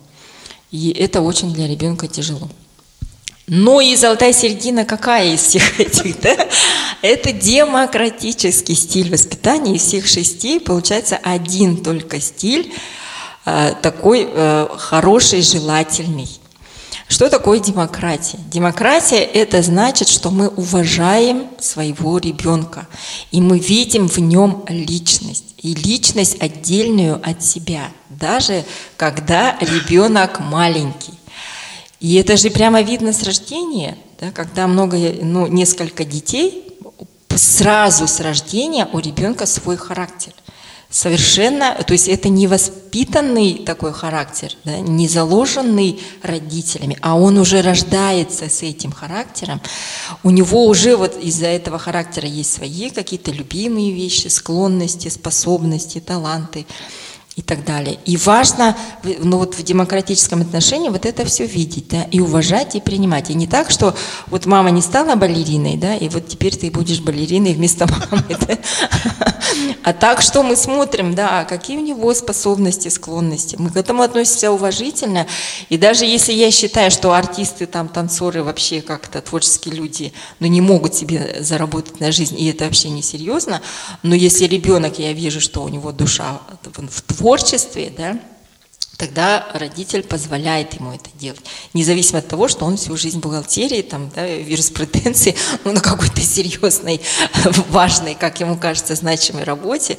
И 0.72 0.92
это 0.92 1.22
очень 1.22 1.54
для 1.54 1.68
ребенка 1.68 2.08
тяжело. 2.08 2.50
Но 3.48 3.80
и 3.80 3.96
золотая 3.96 4.34
середина 4.34 4.86
какая 4.86 5.34
из 5.34 5.42
всех 5.42 5.80
этих, 5.80 6.20
да? 6.22 6.36
Это 7.02 7.32
демократический 7.32 8.76
стиль 8.76 9.12
воспитания 9.12 9.76
из 9.76 9.84
всех 9.84 10.08
шести. 10.08 10.60
Получается 10.60 11.20
один 11.22 11.84
только 11.84 12.20
стиль, 12.20 12.74
э, 13.46 13.74
такой 13.82 14.28
э, 14.28 14.68
хороший, 14.78 15.42
желательный. 15.42 16.28
Что 17.08 17.30
такое 17.30 17.60
демократия? 17.60 18.40
Демократия– 18.52 19.20
это 19.34 19.62
значит, 19.62 20.08
что 20.08 20.32
мы 20.32 20.48
уважаем 20.48 21.48
своего 21.60 22.18
ребенка, 22.18 22.88
и 23.32 23.42
мы 23.42 23.60
видим 23.60 24.08
в 24.08 24.18
нем 24.18 24.66
личность, 24.68 25.54
и 25.60 25.76
личность 25.76 26.42
отдельную 26.42 27.22
от 27.24 27.44
себя, 27.44 27.92
даже 28.10 28.66
когда 28.98 29.56
ребенок 29.60 30.40
маленький. 30.40 31.14
И 32.00 32.16
это 32.16 32.38
же 32.38 32.50
прямо 32.50 32.82
видно 32.82 33.14
с 33.14 33.22
рождения, 33.24 33.98
да, 34.20 34.32
когда 34.32 34.68
много, 34.68 34.98
ну, 35.22 35.46
несколько 35.48 36.06
детей, 36.06 36.64
сразу 37.36 38.08
с 38.08 38.20
рождения 38.20 38.88
у 38.92 39.00
ребенка 39.00 39.46
свой 39.46 39.78
характер– 39.78 40.34
совершенно, 40.90 41.76
то 41.86 41.94
есть 41.94 42.08
это 42.08 42.30
не 42.30 42.48
воспитанный 42.48 43.56
такой 43.66 43.94
характер, 43.94 44.52
да, 44.64 44.80
не 44.80 45.08
заложенный 45.08 46.00
родителями, 46.22 46.98
а 47.02 47.18
он 47.18 47.38
уже 47.38 47.62
рождается 47.62 48.50
с 48.50 48.64
этим 48.64 48.92
характером, 48.92 49.62
у 50.24 50.30
него 50.30 50.66
уже 50.66 50.96
вот 50.96 51.18
из-за 51.22 51.48
этого 51.48 51.80
характера 51.80 52.28
есть 52.28 52.54
свои 52.54 52.90
какие-то 52.90 53.32
любимые 53.32 53.92
вещи, 53.92 54.28
склонности, 54.28 55.10
способности, 55.10 56.00
таланты 56.00 56.66
и 57.36 57.42
так 57.42 57.66
далее. 57.66 58.00
И 58.06 58.16
важно, 58.16 58.78
ну 59.04 59.40
вот 59.40 59.56
в 59.56 59.64
демократическом 59.64 60.42
отношении 60.42 60.90
вот 60.90 61.06
это 61.06 61.26
все 61.26 61.46
видеть, 61.46 61.90
да, 61.90 62.04
и 62.04 62.22
уважать, 62.22 62.76
и 62.76 62.82
принимать. 62.82 63.30
И 63.30 63.34
не 63.34 63.48
так, 63.48 63.72
что 63.72 63.94
вот 64.28 64.46
мама 64.46 64.72
не 64.72 64.82
стала 64.82 65.16
балериной, 65.16 65.76
да, 65.76 65.96
и 65.96 66.08
вот 66.08 66.28
теперь 66.30 66.56
ты 66.56 66.72
будешь 66.72 67.02
балериной 67.02 67.54
вместо 67.54 67.88
мамы? 67.88 68.24
А 69.84 69.94
так, 69.94 70.22
что 70.22 70.44
мы 70.44 70.56
смотрим, 70.56 71.16
да, 71.16 71.46
какие 71.46 71.78
у 71.78 71.82
него 71.82 72.14
способности, 72.14 72.90
склонности. 72.90 73.56
Мы 73.60 73.70
к 73.70 73.78
этому 73.78 74.04
относимся 74.04 74.52
уважительно. 74.52 75.28
И 75.70 75.78
даже 75.78 76.06
если 76.06 76.34
я 76.34 76.52
считаю, 76.52 76.92
что 76.92 77.14
артисты, 77.14 77.66
там, 77.66 77.88
танцоры 77.88 78.44
вообще 78.44 78.82
как-то 78.82 79.22
творческие 79.22 79.76
люди, 79.76 80.14
ну, 80.40 80.48
не 80.48 80.62
могут 80.62 80.96
себе 80.96 81.38
заработать 81.40 82.00
на 82.00 82.12
жизнь, 82.12 82.40
и 82.40 82.50
это 82.50 82.66
вообще 82.66 82.90
не 82.90 83.02
серьезно, 83.02 83.62
но 84.04 84.16
если 84.16 84.46
ребенок, 84.46 85.00
я 85.00 85.14
вижу, 85.14 85.42
что 85.42 85.64
у 85.64 85.70
него 85.70 85.92
душа 85.92 86.40
в 86.64 87.02
творчестве, 87.02 87.94
да, 87.96 88.20
тогда 88.98 89.48
родитель 89.54 90.04
позволяет 90.04 90.74
ему 90.76 90.94
это 90.94 91.10
делать. 91.20 91.42
Независимо 91.74 92.20
от 92.20 92.28
того, 92.28 92.48
что 92.48 92.66
он 92.66 92.78
всю 92.78 92.96
жизнь 92.98 93.20
в 93.20 93.22
бухгалтерии, 93.22 93.82
там, 93.82 94.10
да, 94.16 94.26
в 94.26 94.48
юриспруденции, 94.48 95.36
ну, 95.64 95.74
на 95.74 95.82
какой-то 95.82 96.22
серьезной, 96.22 97.02
важной, 97.70 98.16
как 98.16 98.40
ему 98.40 98.58
кажется, 98.58 98.96
значимой 98.96 99.44
работе. 99.44 99.98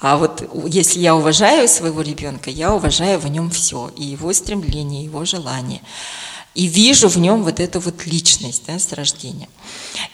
А 0.00 0.16
вот 0.16 0.48
если 0.66 1.00
я 1.00 1.14
уважаю 1.14 1.68
своего 1.68 2.02
ребенка, 2.02 2.50
я 2.50 2.74
уважаю 2.74 3.18
в 3.18 3.28
нем 3.28 3.50
все, 3.50 3.90
и 3.96 4.04
его 4.04 4.32
стремление, 4.32 5.02
и 5.02 5.06
его 5.06 5.24
желание. 5.24 5.80
И 6.54 6.66
вижу 6.66 7.08
в 7.08 7.16
нем 7.18 7.42
вот 7.42 7.58
эту 7.58 7.80
вот 7.80 8.06
личность 8.06 8.62
да, 8.66 8.78
с 8.78 8.92
рождения. 8.92 9.48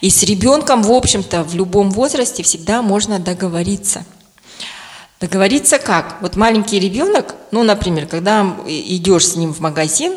И 0.01 0.09
с 0.09 0.23
ребенком, 0.23 0.83
в 0.83 0.93
общем-то, 0.93 1.43
в 1.43 1.55
любом 1.55 1.91
возрасте 1.91 2.43
всегда 2.43 2.81
можно 2.81 3.19
договориться– 3.19 4.05
Договориться 5.21 5.79
как? 5.79 6.17
Вот 6.23 6.37
маленький 6.37 6.81
ребенок, 6.81 7.35
ну, 7.51 7.63
например, 7.63 8.07
когда 8.07 8.57
идешь 8.67 9.29
с 9.29 9.37
ним 9.37 9.53
в 9.53 9.61
магазин, 9.61 10.17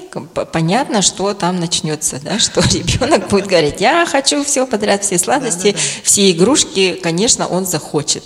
понятно, 0.54 1.02
что 1.02 1.34
там 1.34 1.60
начнется, 1.60 2.22
да, 2.24 2.40
что 2.40 2.62
ребенок 2.72 3.28
будет 3.28 3.48
говорить, 3.48 3.82
я 3.82 4.06
хочу 4.06 4.46
все 4.46 4.66
подряд, 4.66 5.04
все 5.04 5.20
сладости, 5.20 5.72
да, 5.72 5.78
да, 5.78 5.78
да. 5.78 6.02
все 6.04 6.32
игрушки, 6.32 6.94
конечно, 7.04 7.48
он 7.48 7.66
захочет. 7.66 8.24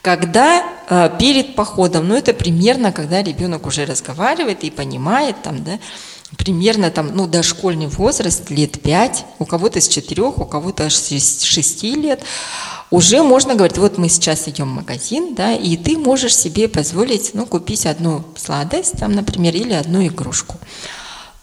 Когда 0.00 0.62
э, 0.88 1.10
перед 1.18 1.54
походом, 1.54 2.08
ну, 2.08 2.14
это 2.14 2.32
примерно, 2.32 2.92
когда 2.92 3.22
ребенок 3.22 3.66
уже 3.66 3.84
разговаривает 3.84 4.64
и 4.64 4.70
понимает, 4.70 5.36
там, 5.42 5.62
да, 5.64 5.78
примерно 6.36 6.90
там, 6.90 7.10
ну, 7.14 7.26
дошкольный 7.26 7.86
возраст, 7.86 8.50
лет 8.50 8.80
5, 8.80 9.24
у 9.38 9.44
кого-то 9.44 9.80
с 9.80 9.88
4, 9.88 10.22
у 10.22 10.44
кого-то 10.44 10.90
с 10.90 11.42
6 11.42 11.82
лет, 11.84 12.20
уже 12.90 13.22
можно 13.22 13.54
говорить, 13.54 13.78
вот 13.78 13.98
мы 13.98 14.08
сейчас 14.08 14.48
идем 14.48 14.70
в 14.70 14.74
магазин, 14.74 15.34
да, 15.34 15.52
и 15.52 15.76
ты 15.76 15.96
можешь 15.96 16.36
себе 16.36 16.68
позволить, 16.68 17.30
ну, 17.34 17.46
купить 17.46 17.86
одну 17.86 18.24
сладость, 18.36 18.98
там, 18.98 19.12
например, 19.12 19.54
или 19.54 19.72
одну 19.72 20.04
игрушку. 20.06 20.56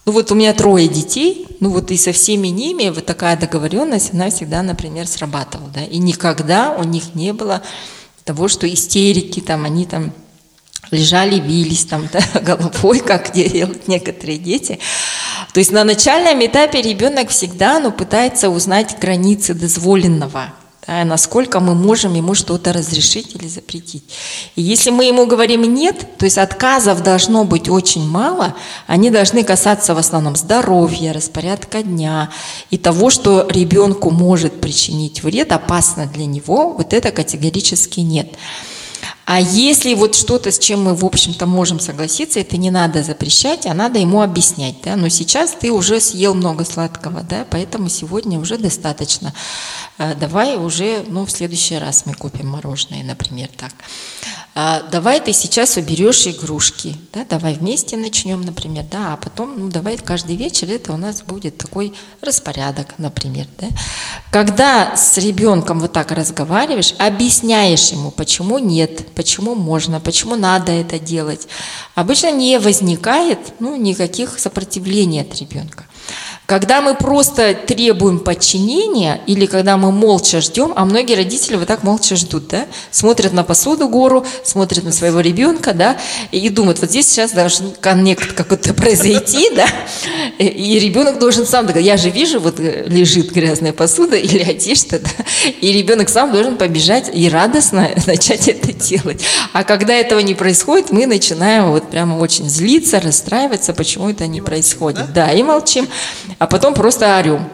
Ну 0.06 0.12
вот 0.12 0.32
у 0.32 0.36
меня 0.36 0.54
трое 0.54 0.90
детей, 0.90 1.48
ну 1.62 1.70
вот 1.70 1.90
и 1.90 1.98
со 1.98 2.12
всеми 2.12 2.50
ними 2.50 2.90
вот 2.90 3.06
такая 3.06 3.38
договоренность, 3.38 4.14
она 4.14 4.30
всегда, 4.30 4.62
например, 4.62 5.08
срабатывала, 5.08 5.70
да, 5.70 5.84
и 5.86 5.98
никогда 5.98 6.76
у 6.78 6.84
них 6.84 7.16
не 7.16 7.32
было 7.32 7.62
того, 8.26 8.50
что 8.50 8.72
истерики, 8.72 9.40
там, 9.40 9.64
они 9.64 9.86
там 9.86 10.12
лежали, 10.94 11.40
бились 11.40 11.86
там 11.86 12.08
да, 12.14 12.40
головой, 12.40 13.00
как 13.00 13.34
делают 13.34 13.88
некоторые 13.88 14.38
дети. 14.38 14.80
То 15.54 15.60
есть 15.60 15.72
на 15.72 15.84
начальном 15.84 16.46
этапе 16.46 16.82
ребенок 16.82 17.30
всегда 17.30 17.80
ну, 17.80 17.92
пытается 17.92 18.50
узнать 18.50 18.98
границы 19.00 19.54
дозволенного 19.54 20.54
да, 20.86 21.06
насколько 21.06 21.60
мы 21.60 21.76
можем 21.76 22.14
ему 22.14 22.36
что-то 22.36 22.74
разрешить 22.74 23.36
или 23.36 23.48
запретить. 23.48 24.04
И 24.56 24.62
если 24.62 24.90
мы 24.90 25.06
ему 25.06 25.26
говорим 25.26 25.62
нет, 25.62 26.18
то 26.18 26.26
есть 26.26 26.38
отказов 26.38 27.02
должно 27.04 27.46
быть 27.46 27.70
очень 27.70 28.08
мало, 28.08 28.56
они 28.88 29.10
должны 29.10 29.44
касаться 29.44 29.96
в 29.96 29.98
основном 29.98 30.36
здоровья, 30.36 31.14
распорядка 31.14 31.84
дня 31.84 32.30
и 32.70 32.78
того, 32.78 33.10
что 33.10 33.48
ребенку 33.50 34.10
может 34.10 34.60
причинить 34.60 35.24
вред, 35.24 35.52
опасно 35.52 36.06
для 36.06 36.26
него, 36.26 36.74
вот 36.74 36.94
это 36.94 37.12
категорически 37.12 38.02
нет. 38.02 38.34
А 39.26 39.40
если 39.40 39.94
вот 39.94 40.16
что-то, 40.16 40.52
с 40.52 40.60
чем 40.60 40.84
мы, 40.84 40.96
в 40.96 41.06
общем-то, 41.06 41.46
можем 41.46 41.80
согласиться, 41.80 42.42
это 42.42 42.58
не 42.58 42.72
надо 42.72 43.04
запрещать, 43.04 43.66
а 43.66 43.74
надо 43.74 44.00
ему 44.00 44.22
объяснять, 44.22 44.76
да, 44.84 44.98
но 44.98 45.08
сейчас 45.08 45.56
ты 45.60 45.72
уже 45.72 46.02
съел 46.02 46.34
много 46.34 46.66
сладкого, 46.66 47.22
да, 47.22 47.46
поэтому 47.50 47.88
сегодня 47.88 48.38
уже 48.38 48.58
достаточно. 48.58 49.34
А, 49.98 50.14
давай 50.14 50.58
уже, 50.58 51.06
ну, 51.08 51.26
в 51.26 51.32
следующий 51.32 51.78
раз 51.78 52.06
мы 52.06 52.14
купим 52.14 52.50
мороженое, 52.50 53.04
например, 53.04 53.50
так. 53.56 53.74
А, 54.56 54.84
давай 54.92 55.20
ты 55.20 55.34
сейчас 55.34 55.78
уберешь 55.78 56.28
игрушки, 56.28 56.96
да, 57.12 57.26
давай 57.28 57.56
вместе 57.56 57.98
начнем, 57.98 58.42
например, 58.42 58.86
да, 58.92 59.14
а 59.14 59.18
потом, 59.18 59.58
ну, 59.58 59.70
давай 59.70 59.98
каждый 59.98 60.36
вечер 60.36 60.70
это 60.70 60.94
у 60.94 60.98
нас 60.98 61.24
будет 61.24 61.58
такой 61.58 61.94
распорядок, 62.22 62.94
например, 63.00 63.48
да. 63.60 63.68
Когда 64.32 64.96
с 64.96 65.18
ребенком 65.18 65.80
вот 65.80 65.94
так 65.94 66.12
разговариваешь, 66.12 66.94
объясняешь 67.00 67.90
ему, 67.92 68.12
почему 68.12 68.60
нет, 68.60 69.13
почему 69.16 69.56
можно, 69.56 70.00
почему 70.00 70.36
надо 70.36 70.72
это 70.72 71.00
делать, 71.00 71.48
обычно 71.96 72.32
не 72.32 72.60
возникает, 72.60 73.40
ну, 73.60 73.76
никаких 73.76 74.40
сопротивлений 74.40 75.22
от 75.22 75.36
ребенка. 75.40 75.86
Когда 76.54 76.82
мы 76.82 76.94
просто 76.94 77.56
требуем 77.56 78.20
подчинения 78.20 79.22
или 79.26 79.48
когда 79.48 79.76
мы 79.76 79.92
молча 79.92 80.40
ждем, 80.40 80.72
а 80.76 80.86
многие 80.86 81.16
родители 81.16 81.56
вот 81.56 81.68
так 81.68 81.82
молча 81.82 82.16
ждут, 82.16 82.48
да, 82.50 82.68
смотрят 82.92 83.34
на 83.34 83.44
посуду 83.44 83.90
гору, 83.90 84.24
смотрят 84.44 84.84
на 84.84 84.92
своего 84.92 85.20
ребенка, 85.20 85.74
да, 85.74 85.98
и 86.32 86.48
думают, 86.50 86.78
вот 86.80 86.92
здесь 86.92 87.08
сейчас 87.08 87.32
должен 87.32 87.72
коннект 87.82 88.34
какой-то 88.34 88.72
произойти, 88.76 89.50
да, 89.56 89.66
и 90.38 90.78
ребенок 90.78 91.18
должен 91.18 91.48
сам, 91.48 91.68
я 91.76 91.98
же 91.98 92.12
вижу, 92.12 92.40
вот 92.40 92.60
лежит 92.60 93.32
грязная 93.32 93.74
посуда 93.74 94.16
или 94.16 94.44
одежда, 94.44 95.00
да, 95.00 95.50
и 95.60 95.74
ребенок 95.74 96.08
сам 96.08 96.32
должен 96.32 96.58
побежать 96.58 97.10
и 97.12 97.30
радостно 97.30 97.90
начать 98.06 98.48
это 98.48 98.72
делать. 98.74 99.24
А 99.54 99.64
когда 99.64 99.96
этого 99.96 100.20
не 100.20 100.36
происходит, 100.36 100.92
мы 100.92 101.08
начинаем 101.08 101.72
вот 101.72 101.90
прямо 101.90 102.20
очень 102.20 102.48
злиться, 102.48 103.00
расстраиваться, 103.00 103.74
почему 103.74 104.12
это 104.12 104.28
не 104.28 104.42
происходит. 104.42 105.12
Да, 105.14 105.32
и 105.32 105.42
молчим 105.42 105.88
а 106.44 106.48
потом 106.48 106.74
просто 106.74 107.18
орем. 107.18 107.48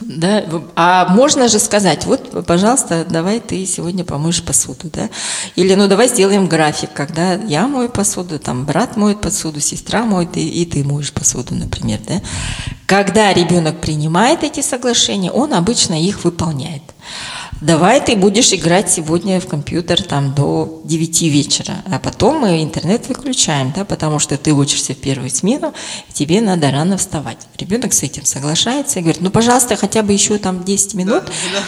Да? 0.00 0.42
А 0.74 1.06
можно 1.10 1.46
же 1.46 1.60
сказать, 1.60 2.06
вот, 2.06 2.44
пожалуйста, 2.44 3.06
давай 3.08 3.38
ты 3.38 3.64
сегодня 3.66 4.02
помоешь 4.02 4.42
посуду, 4.42 4.90
да? 4.92 5.10
Или, 5.54 5.74
ну, 5.74 5.86
давай 5.86 6.08
сделаем 6.08 6.48
график, 6.48 6.90
когда 6.92 7.34
я 7.34 7.68
мою 7.68 7.88
посуду, 7.88 8.40
там, 8.40 8.64
брат 8.64 8.96
моет 8.96 9.20
посуду, 9.20 9.60
сестра 9.60 10.04
моет, 10.04 10.36
и, 10.36 10.62
и 10.62 10.64
ты 10.64 10.82
моешь 10.82 11.12
посуду, 11.12 11.54
например, 11.54 12.00
да? 12.08 12.20
Когда 12.86 13.32
ребенок 13.32 13.80
принимает 13.80 14.42
эти 14.42 14.60
соглашения, 14.60 15.30
он 15.30 15.54
обычно 15.54 15.94
их 15.94 16.24
выполняет 16.24 16.82
давай 17.60 18.00
ты 18.00 18.16
будешь 18.16 18.52
играть 18.52 18.90
сегодня 18.90 19.40
в 19.40 19.46
компьютер 19.46 20.02
там 20.02 20.34
до 20.34 20.80
9 20.84 21.22
вечера, 21.22 21.82
а 21.90 21.98
потом 21.98 22.40
мы 22.40 22.62
интернет 22.62 23.08
выключаем, 23.08 23.72
да, 23.74 23.84
потому 23.84 24.18
что 24.18 24.36
ты 24.36 24.52
учишься 24.52 24.94
в 24.94 24.98
первую 24.98 25.30
смену, 25.30 25.74
и 26.08 26.12
тебе 26.12 26.40
надо 26.40 26.70
рано 26.70 26.96
вставать. 26.96 27.38
Ребенок 27.58 27.92
с 27.92 28.02
этим 28.02 28.24
соглашается 28.24 28.98
и 28.98 29.02
говорит, 29.02 29.20
ну, 29.20 29.30
пожалуйста, 29.30 29.76
хотя 29.76 30.02
бы 30.02 30.12
еще 30.12 30.38
там 30.38 30.64
10 30.64 30.94
минут. 30.94 31.24
Да, 31.24 31.32
да. 31.54 31.62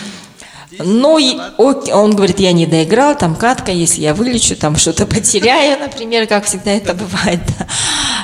Ну, 0.78 1.18
он 1.58 2.16
говорит, 2.16 2.40
я 2.40 2.52
не 2.52 2.66
доиграл, 2.66 3.16
там 3.16 3.36
катка, 3.36 3.72
если 3.72 4.00
я 4.00 4.14
вылечу, 4.14 4.56
там 4.56 4.76
что-то 4.76 5.06
потеряю, 5.06 5.78
например, 5.80 6.26
как 6.26 6.46
всегда 6.46 6.72
это 6.72 6.94
бывает. 6.94 7.40
Да. 7.58 7.66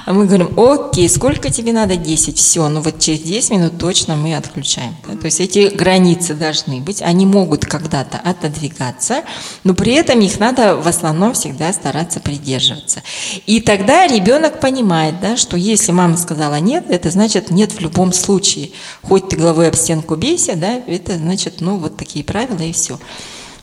А 0.09 0.15
мы 0.15 0.25
говорим, 0.25 0.59
окей, 0.59 1.07
сколько 1.07 1.51
тебе 1.51 1.75
надо? 1.75 1.97
10. 1.97 2.39
Все, 2.39 2.67
ну 2.71 2.81
вот 2.81 2.99
через 2.99 3.21
10 3.21 3.51
минут 3.51 3.79
точно 3.79 4.17
мы 4.17 4.35
отключаем. 4.37 4.97
Да? 5.07 5.15
То 5.19 5.27
есть 5.27 5.39
эти 5.39 5.69
границы 5.69 6.33
должны 6.33 6.81
быть, 6.81 7.03
они 7.03 7.27
могут 7.27 7.67
когда-то 7.67 8.17
отодвигаться, 8.17 9.23
но 9.65 9.75
при 9.75 9.93
этом 9.93 10.19
их 10.21 10.41
надо 10.41 10.77
в 10.77 10.89
основном 10.89 11.35
всегда 11.35 11.75
стараться 11.75 12.21
придерживаться. 12.21 13.03
И 13.45 13.61
тогда 13.61 14.07
ребенок 14.07 14.61
понимает, 14.61 15.21
да, 15.21 15.37
что 15.37 15.59
если 15.59 15.93
мама 15.93 16.17
сказала 16.17 16.59
нет, 16.59 16.87
это 16.89 17.11
значит 17.11 17.51
нет 17.51 17.73
в 17.73 17.81
любом 17.81 18.15
случае. 18.15 18.71
Хоть 19.03 19.29
ты 19.29 19.37
головой 19.37 19.69
об 19.69 19.75
стенку 19.75 20.17
бейся, 20.17 20.57
да, 20.57 20.81
это 20.87 21.19
значит, 21.19 21.61
ну, 21.61 21.77
вот 21.77 21.99
такие 21.99 22.25
правила 22.25 22.63
и 22.63 22.73
все. 22.73 22.99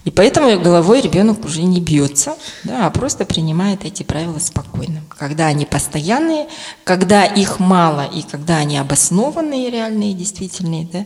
И 0.05 0.11
поэтому 0.11 0.59
головой 0.59 1.01
ребенок 1.01 1.43
уже 1.43 1.63
не 1.63 1.81
бьется, 1.81 2.35
да, 2.63 2.85
а 2.85 2.91
просто 2.91 3.25
принимает 3.25 3.85
эти 3.85 4.03
правила 4.03 4.37
спокойно. 4.37 5.01
Когда 5.09 5.47
они 5.47 5.65
постоянные, 5.65 6.47
когда 6.83 7.25
их 7.25 7.59
мало 7.59 8.05
и 8.05 8.21
когда 8.21 8.57
они 8.57 8.77
обоснованные, 8.77 9.71
реальные, 9.71 10.13
действительные, 10.13 10.87
да, 10.93 11.05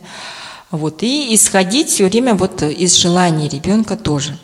вот, 0.70 1.02
и 1.02 1.34
исходить 1.34 1.88
все 1.88 2.06
время 2.06 2.34
вот 2.34 2.62
из 2.62 2.94
желаний 2.94 3.48
ребенка 3.48 3.96
тоже. 3.96 4.38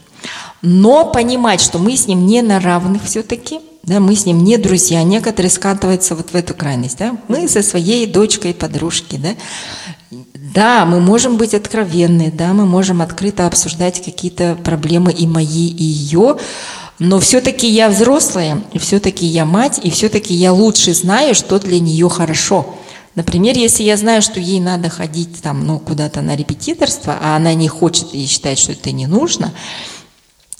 Но 0.62 1.04
понимать, 1.04 1.60
что 1.60 1.78
мы 1.78 1.94
с 1.94 2.06
ним 2.06 2.26
не 2.26 2.40
на 2.40 2.58
равных 2.58 3.04
все-таки, 3.04 3.60
да, 3.82 4.00
мы 4.00 4.16
с 4.16 4.26
ним 4.26 4.42
не 4.42 4.56
друзья, 4.56 5.02
некоторые 5.04 5.50
скатываются 5.50 6.16
вот 6.16 6.30
в 6.30 6.34
эту 6.34 6.54
крайность, 6.54 6.98
да, 6.98 7.16
мы 7.28 7.46
со 7.46 7.62
своей 7.62 8.06
дочкой, 8.06 8.54
подружки, 8.54 9.16
да, 9.16 9.34
да, 10.34 10.84
мы 10.84 11.00
можем 11.00 11.36
быть 11.36 11.54
откровенны, 11.54 12.30
да, 12.30 12.52
мы 12.52 12.66
можем 12.66 13.02
открыто 13.02 13.46
обсуждать 13.46 14.02
какие-то 14.04 14.56
проблемы 14.64 15.12
и 15.12 15.26
мои, 15.26 15.68
и 15.68 15.84
ее, 15.84 16.36
но 16.98 17.20
все-таки 17.20 17.68
я 17.68 17.88
взрослая, 17.88 18.62
и 18.72 18.78
все-таки 18.78 19.26
я 19.26 19.44
мать, 19.44 19.80
и 19.82 19.90
все-таки 19.90 20.34
я 20.34 20.52
лучше 20.52 20.94
знаю, 20.94 21.34
что 21.34 21.58
для 21.58 21.78
нее 21.78 22.08
хорошо. 22.08 22.76
Например, 23.14 23.56
если 23.56 23.82
я 23.82 23.96
знаю, 23.96 24.20
что 24.20 24.40
ей 24.40 24.60
надо 24.60 24.90
ходить 24.90 25.40
там, 25.42 25.66
ну, 25.66 25.78
куда-то 25.78 26.20
на 26.20 26.36
репетиторство, 26.36 27.16
а 27.20 27.36
она 27.36 27.54
не 27.54 27.66
хочет 27.66 28.12
и 28.12 28.26
считает, 28.26 28.58
что 28.58 28.72
это 28.72 28.92
не 28.92 29.06
нужно, 29.06 29.52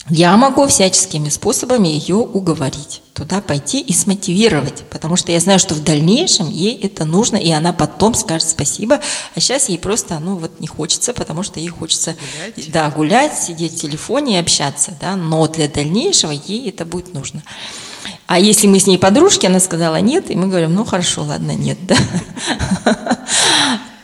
я 0.09 0.37
могу 0.37 0.67
всяческими 0.69 1.29
способами 1.29 1.89
ее 1.89 2.17
уговорить, 2.17 3.03
туда 3.13 3.41
пойти 3.41 3.81
и 3.81 3.93
смотивировать, 3.93 4.85
потому 4.91 5.17
что 5.17 5.33
я 5.33 5.41
знаю, 5.41 5.59
что 5.59 5.75
в 5.75 5.83
дальнейшем 5.83 6.49
ей 6.49 6.79
это 6.81 7.05
нужно, 7.05 7.37
и 7.37 7.51
она 7.51 7.73
потом 7.73 8.15
скажет 8.15 8.49
спасибо, 8.49 9.01
а 9.35 9.41
сейчас 9.41 9.69
ей 9.69 9.79
просто, 9.79 10.19
ну 10.21 10.37
вот 10.37 10.61
не 10.61 10.69
хочется, 10.69 11.13
потому 11.13 11.43
что 11.43 11.59
ей 11.59 11.69
хочется, 11.69 12.15
гулять. 12.37 12.71
да, 12.71 12.91
гулять, 12.91 13.39
сидеть 13.39 13.73
в 13.73 13.81
телефоне 13.81 14.37
и 14.37 14.41
общаться, 14.41 14.97
да, 15.01 15.17
но 15.17 15.47
для 15.49 15.67
дальнейшего 15.69 16.31
ей 16.31 16.69
это 16.69 16.85
будет 16.85 17.13
нужно. 17.13 17.43
А 18.29 18.39
если 18.39 18.67
мы 18.67 18.79
с 18.79 18.87
ней 18.87 18.99
подружки, 18.99 19.47
она 19.47 19.61
сказала 19.61 20.01
нет, 20.01 20.31
и 20.31 20.37
мы 20.37 20.47
говорим, 20.49 20.75
ну 20.75 20.85
хорошо, 20.85 21.23
ладно, 21.23 21.53
нет, 21.53 21.79
да. 21.87 21.97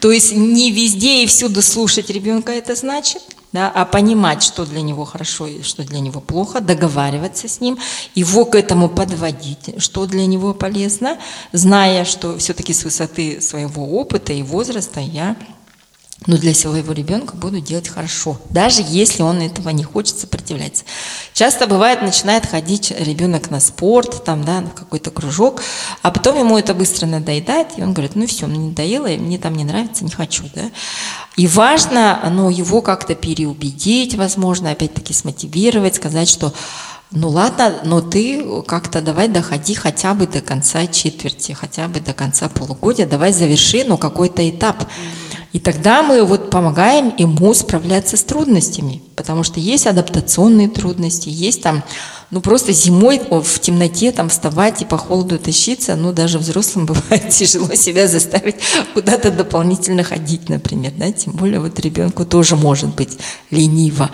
То 0.00 0.10
есть 0.10 0.32
не 0.32 0.72
везде 0.72 1.22
и 1.22 1.26
всюду 1.26 1.62
слушать 1.62 2.10
ребенка 2.10 2.50
это 2.50 2.74
значит, 2.74 3.22
да, 3.52 3.70
а 3.74 3.84
понимать, 3.84 4.42
что 4.42 4.64
для 4.64 4.82
него 4.82 5.04
хорошо 5.04 5.46
и 5.46 5.62
что 5.62 5.84
для 5.84 6.00
него 6.00 6.20
плохо, 6.20 6.60
договариваться 6.60 7.48
с 7.48 7.60
ним, 7.60 7.78
его 8.14 8.44
к 8.44 8.54
этому 8.54 8.88
подводить, 8.88 9.74
что 9.78 10.06
для 10.06 10.26
него 10.26 10.54
полезно, 10.54 11.18
зная, 11.52 12.04
что 12.04 12.38
все-таки 12.38 12.72
с 12.72 12.84
высоты 12.84 13.40
своего 13.40 13.98
опыта 13.98 14.32
и 14.32 14.42
возраста 14.42 15.00
я 15.00 15.36
но 16.26 16.36
для 16.36 16.54
своего 16.54 16.92
ребенка 16.92 17.36
буду 17.36 17.60
делать 17.60 17.88
хорошо, 17.88 18.38
даже 18.50 18.82
если 18.86 19.22
он 19.22 19.40
этого 19.40 19.70
не 19.70 19.82
хочет 19.82 20.18
сопротивляться. 20.18 20.84
Часто 21.32 21.66
бывает, 21.66 22.02
начинает 22.02 22.46
ходить 22.46 22.92
ребенок 22.96 23.50
на 23.50 23.60
спорт, 23.60 24.24
там, 24.24 24.44
да, 24.44 24.60
на 24.60 24.70
какой-то 24.70 25.10
кружок, 25.10 25.62
а 26.02 26.10
потом 26.10 26.38
ему 26.38 26.58
это 26.58 26.74
быстро 26.74 27.06
надоедает, 27.06 27.68
и 27.76 27.82
он 27.82 27.92
говорит, 27.92 28.14
ну 28.14 28.26
все, 28.26 28.46
мне 28.46 28.58
надоело, 28.58 29.08
мне 29.08 29.38
там 29.38 29.54
не 29.54 29.64
нравится, 29.64 30.04
не 30.04 30.10
хочу, 30.10 30.44
да. 30.54 30.70
И 31.36 31.46
важно, 31.46 32.20
ну, 32.30 32.50
его 32.50 32.82
как-то 32.82 33.14
переубедить, 33.14 34.14
возможно, 34.14 34.70
опять-таки 34.70 35.14
смотивировать, 35.14 35.96
сказать, 35.96 36.28
что 36.28 36.52
ну 37.14 37.28
ладно, 37.28 37.80
но 37.84 38.00
ты 38.00 38.62
как-то 38.66 39.02
давай 39.02 39.28
доходи 39.28 39.74
хотя 39.74 40.14
бы 40.14 40.26
до 40.26 40.40
конца 40.40 40.86
четверти, 40.86 41.52
хотя 41.52 41.86
бы 41.88 42.00
до 42.00 42.14
конца 42.14 42.48
полугодия, 42.48 43.06
давай 43.06 43.34
заверши, 43.34 43.84
ну, 43.84 43.98
какой-то 43.98 44.48
этап. 44.48 44.86
И 45.52 45.58
тогда 45.58 46.02
мы 46.02 46.24
вот 46.24 46.50
помогаем 46.50 47.14
ему 47.18 47.52
справляться 47.52 48.16
с 48.16 48.22
трудностями, 48.22 49.02
потому 49.16 49.42
что 49.44 49.60
есть 49.60 49.86
адаптационные 49.86 50.68
трудности, 50.68 51.28
есть 51.28 51.62
там, 51.62 51.84
ну 52.30 52.40
просто 52.40 52.72
зимой 52.72 53.20
в 53.30 53.60
темноте 53.60 54.12
там 54.12 54.30
вставать 54.30 54.80
и 54.80 54.86
по 54.86 54.96
холоду 54.96 55.38
тащиться, 55.38 55.94
ну 55.94 56.14
даже 56.14 56.38
взрослым 56.38 56.86
бывает 56.86 57.28
тяжело 57.28 57.74
себя 57.74 58.08
заставить 58.08 58.56
куда-то 58.94 59.30
дополнительно 59.30 60.02
ходить, 60.02 60.48
например, 60.48 60.92
да, 60.96 61.12
тем 61.12 61.34
более 61.34 61.60
вот 61.60 61.78
ребенку 61.80 62.24
тоже 62.24 62.56
может 62.56 62.94
быть 62.94 63.18
лениво. 63.50 64.10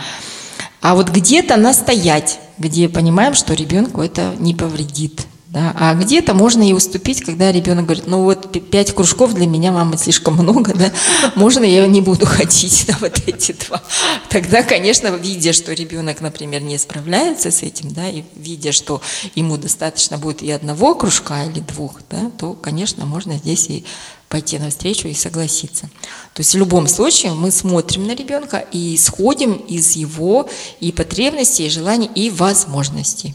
А 0.81 0.96
вот 0.96 1.09
где-то 1.09 1.57
настоять, 1.57 2.40
где 2.59 2.88
понимаем, 2.88 3.35
что 3.35 3.55
ребенку 3.55 4.01
это 4.01 4.35
не 4.38 4.55
повредит. 4.55 5.28
Да? 5.50 5.74
А 5.78 5.94
где-то 5.94 6.34
можно 6.34 6.68
и 6.68 6.74
уступить, 6.74 7.22
когда 7.22 7.50
ребенок 7.50 7.87
говорит, 7.87 8.06
ну 8.06 8.22
вот 8.22 8.52
пять 8.70 8.94
кружков 8.94 9.32
для 9.32 9.46
меня, 9.46 9.72
мама, 9.72 9.96
слишком 9.96 10.34
много, 10.34 10.74
да? 10.74 10.92
можно 11.37 11.64
я 11.64 11.87
не 11.87 12.02
буду 12.02 12.26
ходить 12.26 12.87
на 12.88 12.98
вот 12.98 13.22
эти 13.26 13.52
два. 13.52 13.82
Тогда, 14.28 14.62
конечно, 14.62 15.08
видя, 15.08 15.54
что 15.54 15.72
ребенок, 15.72 16.20
например, 16.20 16.62
не 16.62 16.76
справляется 16.76 17.50
с 17.50 17.62
этим, 17.62 17.92
да, 17.92 18.11
и 18.11 18.24
видя, 18.37 18.72
что 18.72 19.00
ему 19.34 19.56
достаточно 19.56 20.18
будет 20.18 20.42
и 20.42 20.50
одного 20.50 20.94
кружка 20.94 21.44
или 21.44 21.61
двух, 21.61 22.00
да, 22.11 22.30
то, 22.37 22.52
конечно, 22.52 23.06
можно 23.06 23.38
здесь 23.38 23.70
и 23.70 23.87
пойти 24.28 24.58
навстречу 24.58 25.08
и 25.08 25.14
согласиться. 25.14 25.88
То 26.34 26.40
есть 26.40 26.52
в 26.52 26.58
любом 26.58 26.87
случае 26.87 27.32
мы 27.32 27.50
смотрим 27.50 28.06
на 28.06 28.14
ребенка 28.14 28.66
и 28.70 28.94
исходим 28.94 29.54
из 29.54 29.92
его 29.92 30.46
и 30.80 30.92
потребностей, 30.92 31.66
и 31.66 31.70
желаний, 31.70 32.11
и 32.14 32.28
возможностей. 32.28 33.34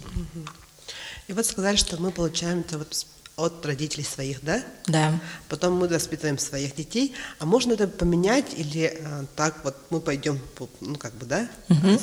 И 1.27 1.33
вот 1.33 1.45
сказали, 1.45 1.75
что 1.75 2.01
мы 2.01 2.11
получаем 2.11 2.59
это 2.61 2.77
вот 2.77 3.05
от 3.35 3.65
родителей 3.65 4.03
своих, 4.03 4.43
да? 4.43 4.61
Да. 4.85 5.19
Потом 5.49 5.75
мы 5.77 5.87
воспитываем 5.87 6.37
своих 6.37 6.75
детей. 6.75 7.15
А 7.39 7.45
можно 7.45 7.73
это 7.73 7.87
поменять 7.87 8.45
или 8.55 8.99
а, 9.03 9.25
так 9.35 9.63
вот 9.63 9.75
мы 9.89 10.01
пойдем, 10.01 10.39
ну 10.81 10.95
как 10.95 11.15
бы, 11.15 11.25
да? 11.25 11.47
Угу. 11.69 11.99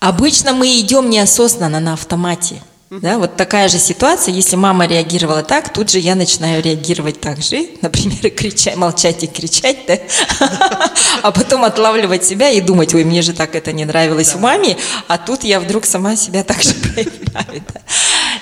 Обычно 0.00 0.52
мы 0.52 0.80
идем 0.80 1.10
неосознанно 1.10 1.80
на 1.80 1.94
автомате. 1.94 2.62
Да, 2.90 3.18
вот 3.18 3.36
такая 3.36 3.68
же 3.68 3.78
ситуация, 3.78 4.34
если 4.34 4.56
мама 4.56 4.84
реагировала 4.84 5.44
так, 5.44 5.72
тут 5.72 5.90
же 5.90 6.00
я 6.00 6.16
начинаю 6.16 6.60
реагировать 6.60 7.20
так 7.20 7.40
же, 7.40 7.68
например, 7.82 8.30
кричать, 8.30 8.74
молчать 8.74 9.22
и 9.22 9.28
кричать, 9.28 9.76
да? 9.86 9.96
а 11.22 11.30
потом 11.30 11.62
отлавливать 11.62 12.24
себя 12.24 12.50
и 12.50 12.60
думать, 12.60 12.92
ой, 12.92 13.04
мне 13.04 13.22
же 13.22 13.32
так 13.32 13.54
это 13.54 13.70
не 13.70 13.84
нравилось 13.84 14.34
в 14.34 14.40
маме, 14.40 14.76
а 15.06 15.18
тут 15.18 15.44
я 15.44 15.60
вдруг 15.60 15.84
сама 15.84 16.16
себя 16.16 16.42
так 16.42 16.64
же 16.64 16.74
проявляю. 16.74 17.62
Да? 17.72 17.80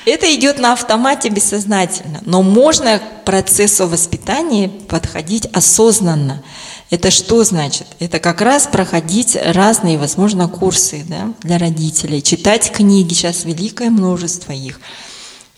Это 0.06 0.34
идет 0.34 0.58
на 0.58 0.72
автомате 0.72 1.28
бессознательно, 1.28 2.22
но 2.24 2.42
можно 2.42 3.00
к 3.00 3.24
процессу 3.26 3.86
воспитания 3.86 4.70
подходить 4.70 5.44
осознанно. 5.52 6.42
Это 6.90 7.10
что 7.10 7.44
значит? 7.44 7.86
Это 7.98 8.18
как 8.18 8.40
раз 8.40 8.66
проходить 8.66 9.36
разные, 9.36 9.98
возможно, 9.98 10.48
курсы 10.48 11.04
да, 11.06 11.34
для 11.40 11.58
родителей, 11.58 12.22
читать 12.22 12.72
книги, 12.72 13.12
сейчас 13.12 13.44
великое 13.44 13.90
множество 13.90 14.52
их. 14.52 14.80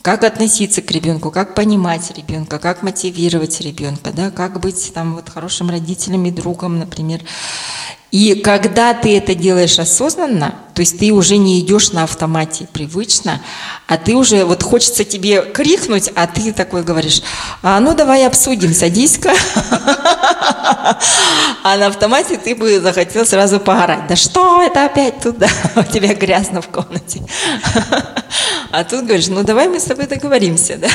Как 0.02 0.24
относиться 0.24 0.82
к 0.82 0.90
ребенку, 0.90 1.30
как 1.30 1.54
понимать 1.54 2.10
ребенка, 2.16 2.58
как 2.58 2.82
мотивировать 2.82 3.60
ребенка, 3.60 4.12
да, 4.12 4.30
как 4.30 4.58
быть 4.58 4.92
там 4.92 5.14
вот 5.14 5.28
хорошим 5.28 5.70
родителем 5.70 6.24
и 6.24 6.30
другом, 6.30 6.78
например. 6.78 7.20
И 8.10 8.34
когда 8.34 8.92
ты 8.92 9.16
это 9.16 9.34
делаешь 9.34 9.78
осознанно, 9.78 10.54
то 10.74 10.80
есть 10.80 10.98
ты 10.98 11.12
уже 11.12 11.36
не 11.36 11.60
идешь 11.60 11.92
на 11.92 12.04
автомате 12.04 12.66
привычно, 12.72 13.40
а 13.86 13.96
ты 13.96 14.14
уже, 14.14 14.44
вот 14.44 14.62
хочется 14.62 15.04
тебе 15.04 15.42
крикнуть, 15.42 16.10
а 16.16 16.26
ты 16.26 16.52
такой 16.52 16.82
говоришь, 16.82 17.22
а 17.62 17.78
ну 17.78 17.94
давай 17.94 18.26
обсудим, 18.26 18.74
садись-ка. 18.74 19.32
А 21.62 21.76
на 21.76 21.88
автомате 21.88 22.38
ты 22.38 22.54
бы 22.54 22.80
захотел 22.80 23.26
сразу 23.26 23.60
поорать, 23.60 24.06
да 24.08 24.16
что 24.16 24.62
это 24.62 24.86
опять 24.86 25.20
туда, 25.20 25.46
у 25.76 25.82
тебя 25.82 26.14
грязно 26.14 26.62
в 26.62 26.68
комнате. 26.68 27.22
А 28.72 28.84
тут 28.84 29.04
говоришь, 29.04 29.26
ну 29.26 29.42
давай 29.42 29.68
мы 29.68 29.80
с 29.80 29.84
тобой 29.84 30.06
договоримся, 30.06 30.78
да. 30.78 30.88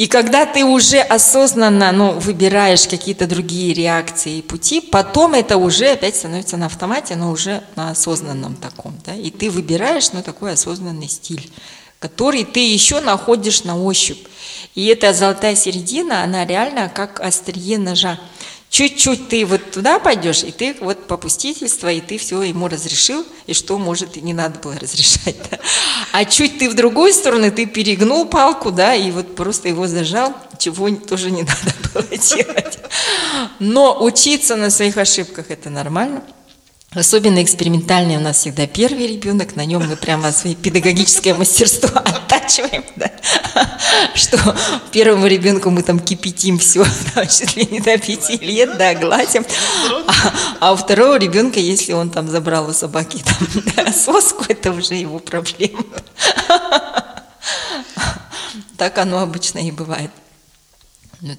И 0.00 0.06
когда 0.06 0.46
ты 0.46 0.64
уже 0.64 0.98
осознанно 0.98 1.92
ну, 1.92 2.12
выбираешь 2.18 2.88
какие-то 2.88 3.26
другие 3.26 3.74
реакции 3.74 4.38
и 4.38 4.42
пути, 4.42 4.80
потом 4.80 5.34
это 5.34 5.58
уже 5.58 5.88
опять 5.90 6.16
становится 6.16 6.56
на 6.56 6.66
автомате, 6.66 7.16
но 7.16 7.30
уже 7.30 7.62
на 7.76 7.90
осознанном 7.90 8.56
таком. 8.56 8.98
Да? 9.04 9.14
И 9.14 9.28
ты 9.28 9.50
выбираешь 9.50 10.10
ну, 10.14 10.22
такой 10.22 10.54
осознанный 10.54 11.06
стиль, 11.06 11.52
который 11.98 12.44
ты 12.44 12.60
еще 12.60 13.00
находишь 13.00 13.64
на 13.64 13.78
ощупь. 13.78 14.26
И 14.74 14.86
эта 14.86 15.12
золотая 15.12 15.54
середина, 15.54 16.24
она 16.24 16.46
реально 16.46 16.88
как 16.88 17.20
острие 17.20 17.76
ножа 17.76 18.18
чуть-чуть 18.70 19.28
ты 19.28 19.44
вот 19.44 19.72
туда 19.72 19.98
пойдешь, 19.98 20.44
и 20.44 20.52
ты 20.52 20.74
вот 20.80 21.06
попустительство, 21.06 21.90
и 21.90 22.00
ты 22.00 22.16
все 22.16 22.40
ему 22.42 22.68
разрешил, 22.68 23.26
и 23.46 23.52
что, 23.52 23.78
может, 23.78 24.16
и 24.16 24.20
не 24.20 24.32
надо 24.32 24.58
было 24.60 24.78
разрешать. 24.78 25.36
Да? 25.50 25.58
А 26.12 26.24
чуть 26.24 26.58
ты 26.58 26.70
в 26.70 26.74
другую 26.74 27.12
сторону, 27.12 27.50
ты 27.50 27.66
перегнул 27.66 28.26
палку, 28.26 28.70
да, 28.70 28.94
и 28.94 29.10
вот 29.10 29.34
просто 29.34 29.68
его 29.68 29.86
зажал, 29.86 30.32
чего 30.58 30.88
тоже 30.90 31.30
не 31.30 31.42
надо 31.42 31.74
было 31.92 32.16
делать. 32.16 32.78
Но 33.58 34.02
учиться 34.02 34.56
на 34.56 34.70
своих 34.70 34.96
ошибках– 34.96 35.46
это 35.50 35.68
нормально. 35.68 36.22
Особенно 36.92 37.40
экспериментальный 37.40 38.16
у 38.16 38.20
нас 38.20 38.38
всегда 38.38 38.66
первый 38.66 39.06
ребенок, 39.06 39.54
на 39.54 39.64
нем 39.64 39.86
мы 39.86 39.94
прямо 39.94 40.32
свои 40.32 40.56
педагогическое 40.56 41.34
мастерство 41.34 41.88
оттачиваем, 41.94 42.84
да? 42.96 43.12
что 44.16 44.38
первому 44.90 45.28
ребенку 45.28 45.70
мы 45.70 45.84
там 45.84 46.00
кипятим 46.00 46.58
все, 46.58 46.84
да, 47.14 47.26
чуть 47.26 47.54
ли 47.54 47.68
не 47.70 47.78
до 47.78 47.96
пяти 47.96 48.38
лет, 48.38 48.76
да, 48.76 48.94
гладим, 48.94 49.46
а, 50.08 50.12
а 50.58 50.72
у 50.72 50.76
второго 50.76 51.16
ребенка, 51.16 51.60
если 51.60 51.92
он 51.92 52.10
там 52.10 52.28
забрал 52.28 52.68
у 52.68 52.72
собаки 52.72 53.22
там, 53.24 53.62
да, 53.76 53.92
соску, 53.92 54.44
это 54.48 54.72
уже 54.72 54.94
его 54.94 55.20
проблема. 55.20 55.84
Так 58.76 58.98
оно 58.98 59.20
обычно 59.20 59.58
и 59.60 59.70
бывает. 59.70 60.10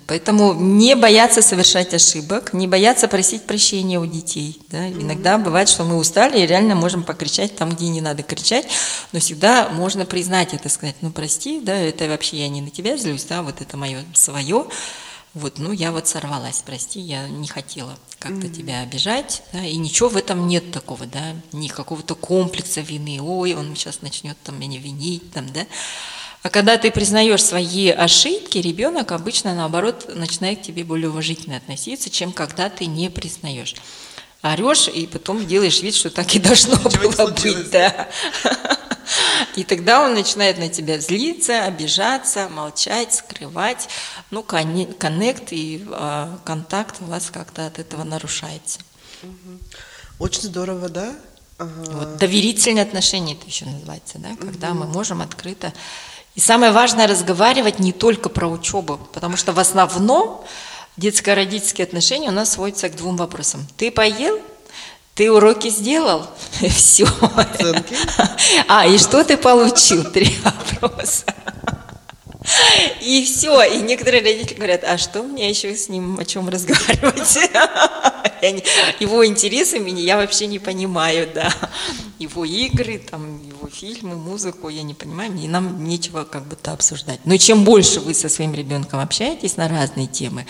Поэтому 0.08 0.54
не 0.54 0.96
бояться 0.96 1.42
совершать 1.42 1.94
ошибок, 1.94 2.54
не 2.54 2.68
бояться 2.68 3.08
просить 3.08 3.44
прощения 3.44 4.00
у 4.00 4.06
детей. 4.06 4.60
Да? 4.70 4.88
Иногда 4.88 5.38
бывает, 5.38 5.70
что 5.70 5.84
мы 5.84 5.98
устали 5.98 6.40
и 6.40 6.46
реально 6.46 6.76
можем 6.76 7.04
покричать 7.04 7.56
там, 7.56 7.72
где 7.72 7.88
не 7.88 8.02
надо 8.02 8.22
кричать, 8.22 8.68
но 9.12 9.20
всегда 9.20 9.70
можно 9.70 10.06
признать 10.06 10.54
это, 10.54 10.70
сказать, 10.70 10.96
ну 11.02 11.12
прости, 11.12 11.60
да, 11.62 11.76
это 11.76 12.08
вообще 12.08 12.38
я 12.38 12.50
не 12.50 12.62
на 12.62 12.70
тебя 12.70 12.96
злюсь, 12.98 13.24
да, 13.24 13.42
вот 13.42 13.62
это 13.62 13.76
мое 13.76 14.04
свое, 14.14 14.68
вот, 15.34 15.60
ну 15.60 15.72
я 15.72 15.92
вот 15.92 16.08
сорвалась, 16.08 16.62
прости, 16.66 17.00
я 17.00 17.28
не 17.28 17.48
хотела 17.48 17.98
как-то 18.20 18.48
mm-hmm. 18.48 18.54
тебя 18.54 18.82
обижать, 18.82 19.44
да, 19.54 19.66
и 19.66 19.78
ничего 19.78 20.10
в 20.10 20.18
этом 20.18 20.48
нет 20.48 20.72
такого, 20.72 21.06
да, 21.06 21.36
ни 21.54 21.70
какого-то 21.70 22.16
комплекса 22.16 22.82
вины, 22.82 23.20
ой, 23.22 23.56
он 23.56 23.76
сейчас 23.76 24.02
начнет 24.02 24.38
там 24.44 24.60
меня 24.60 24.80
винить, 24.80 25.32
там, 25.32 25.52
да, 25.52 25.66
а 26.44 26.50
когда 26.50 26.78
ты 26.78 26.92
признаешь 26.92 27.44
свои 27.44 27.90
ошибки, 27.90 28.58
ребенок 28.58 29.12
обычно, 29.12 29.54
наоборот, 29.54 30.10
начинает 30.16 30.60
к 30.60 30.64
тебе 30.64 30.84
более 30.84 31.10
уважительно 31.10 31.58
относиться, 31.58 32.10
чем 32.10 32.32
когда 32.32 32.70
ты 32.70 32.88
не 32.88 33.10
признаешь. 33.10 33.76
Орешь 34.42 34.88
и 34.88 35.06
потом 35.06 35.46
делаешь 35.46 35.82
вид, 35.82 35.94
что 35.94 36.10
так 36.10 36.34
и 36.34 36.40
должно 36.40 36.74
Ничего 36.76 37.12
было 37.12 37.28
быть. 37.28 37.70
Да. 37.70 38.10
И 39.56 39.64
тогда 39.64 40.02
он 40.02 40.14
начинает 40.14 40.58
на 40.58 40.70
тебя 40.70 41.00
злиться, 41.00 41.66
обижаться, 41.66 42.50
молчать, 42.50 43.14
скрывать. 43.14 43.90
Ну, 44.32 44.42
коннект 44.42 45.52
и 45.52 45.86
а, 45.92 46.40
контакт 46.46 46.96
у 47.02 47.06
вас 47.06 47.30
как-то 47.30 47.68
от 47.68 47.78
этого 47.78 48.04
нарушается. 48.04 48.80
Очень 50.18 50.44
здорово, 50.44 50.90
да? 50.90 51.14
Ага. 51.58 51.92
Вот, 51.92 52.18
доверительные 52.18 52.84
отношения 52.84 53.34
это 53.34 53.46
еще 53.46 53.66
называется, 53.66 54.18
да, 54.18 54.30
когда 54.40 54.72
угу. 54.72 54.80
мы 54.80 54.86
можем 54.88 55.22
открыто. 55.22 55.74
И 56.36 56.40
самое 56.40 56.72
важное 56.72 57.08
разговаривать 57.08 57.80
не 57.80 57.92
только 57.92 58.30
про 58.30 58.48
учебу, 58.48 59.00
потому 59.14 59.36
что 59.36 59.52
в 59.52 59.60
основном 59.60 60.44
детско-родительские 60.98 61.86
отношения 61.86 62.30
у 62.30 62.34
нас 62.34 62.54
сводятся 62.54 62.90
к 62.90 62.96
двум 62.96 63.18
вопросам. 63.18 63.68
Ты 63.78 63.92
поел? 63.92 64.40
Ты 65.14 65.32
уроки 65.32 65.70
сделал? 65.70 66.28
Все. 66.70 67.06
А, 68.68 68.88
и 68.88 68.98
что 68.98 69.24
ты 69.24 69.38
получил? 69.38 70.04
Три 70.12 70.36
вопроса. 70.44 71.26
И 73.02 73.24
все. 73.24 73.64
И 73.64 73.78
некоторые 73.82 74.24
родители 74.24 74.56
говорят, 74.56 74.84
а 74.84 74.98
что 74.98 75.22
мне 75.24 75.50
еще 75.50 75.76
с 75.76 75.90
ним 75.90 76.20
о 76.20 76.26
чем 76.26 76.50
разговаривать? 76.50 77.38
Его 79.00 79.26
интересы 79.26 79.80
меня 79.80 80.02
я 80.02 80.18
вообще 80.18 80.48
не 80.48 80.60
понимаю, 80.60 81.30
да. 81.34 81.54
Его 82.18 82.46
игры, 82.46 82.98
там, 82.98 83.40
фильмы, 83.72 84.16
музыку 84.16 84.70
я 84.70 84.84
не 84.84 84.94
понимаю, 84.94 85.34
и 85.36 85.48
нам 85.48 85.84
нечего 85.84 86.24
как 86.24 86.44
будто 86.44 86.72
обсуждать. 86.72 87.20
Но 87.26 87.38
чем 87.38 87.64
больше 87.64 88.00
вы 88.00 88.14
со 88.14 88.30
своим 88.30 88.54
ребенком 88.54 89.00
общаетесь 89.00 89.58
на 89.58 89.68
разные 89.68 90.08
темы, 90.08 90.46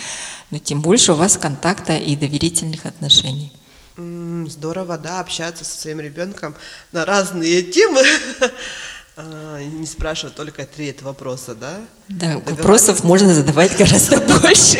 ну, 0.49 0.60
тем 0.60 0.81
больше 0.81 1.13
у 1.13 1.15
вас 1.15 1.38
контакта 1.38 1.95
и 1.97 2.15
доверительных 2.15 2.86
отношений. 2.86 3.51
Здорово, 3.97 4.97
да, 4.97 5.19
общаться 5.19 5.63
со 5.63 5.79
своим 5.79 5.99
ребенком 5.99 6.55
на 6.91 7.05
разные 7.05 7.62
темы. 7.63 8.03
А, 9.17 9.60
не 9.62 9.86
спрашивать 9.86 10.36
только 10.36 10.65
три 10.65 10.95
вопроса, 11.01 11.53
да? 11.53 11.81
Да, 12.07 12.38
вопросов 12.45 13.03
можно 13.03 13.34
задавать 13.34 13.77
гораздо 13.77 14.19
больше. 14.39 14.79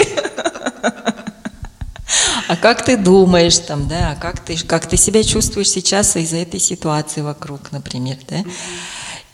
А 2.52 2.58
как 2.58 2.84
ты 2.84 2.98
думаешь 2.98 3.60
там, 3.60 3.88
да, 3.88 4.12
а 4.12 4.16
как 4.16 4.44
ты, 4.44 4.58
как 4.58 4.86
ты 4.86 4.98
себя 4.98 5.24
чувствуешь 5.24 5.70
сейчас 5.70 6.18
из-за 6.18 6.36
этой 6.36 6.60
ситуации 6.60 7.22
вокруг, 7.22 7.72
например, 7.72 8.18
да? 8.28 8.44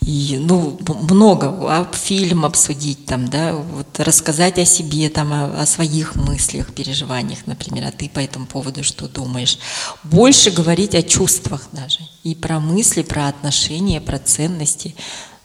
И, 0.06 0.38
ну, 0.40 0.78
много, 1.10 1.48
а 1.68 1.90
фильм 1.92 2.46
обсудить 2.46 3.08
там, 3.08 3.28
да, 3.28 3.54
вот 3.54 3.88
рассказать 4.00 4.60
о 4.60 4.66
себе 4.66 5.10
там, 5.10 5.34
о, 5.34 5.62
о 5.62 5.66
своих 5.66 6.16
мыслях, 6.16 6.72
переживаниях, 6.76 7.40
например, 7.48 7.86
а 7.88 7.92
ты 7.92 8.08
по 8.08 8.20
этому 8.20 8.46
поводу 8.46 8.84
что 8.84 9.08
думаешь? 9.08 9.58
Больше 10.04 10.52
говорить 10.52 10.94
о 10.94 11.02
чувствах 11.02 11.70
даже, 11.72 12.02
и 12.24 12.36
про 12.36 12.60
мысли, 12.60 13.02
про 13.02 13.30
отношения, 13.30 14.00
про 14.00 14.20
ценности. 14.20 14.94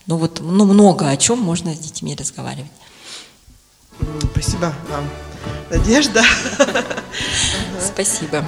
Ну 0.06 0.18
вот, 0.18 0.40
ну 0.42 0.66
много 0.66 1.08
о 1.08 1.16
чем 1.16 1.38
можно 1.38 1.74
с 1.74 1.78
детьми 1.78 2.14
разговаривать. 2.14 2.70
Спасибо 4.32 4.72
вам, 4.88 5.08
Надежда. 5.70 6.22
Спасибо. 7.80 8.44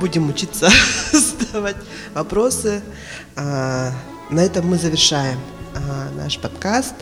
Будем 0.00 0.28
учиться 0.28 0.70
задавать 1.12 1.76
вопросы. 2.14 2.82
А, 3.36 3.92
на 4.30 4.40
этом 4.40 4.66
мы 4.66 4.78
завершаем 4.78 5.38
а, 5.74 6.10
наш 6.16 6.38
подкаст. 6.38 6.94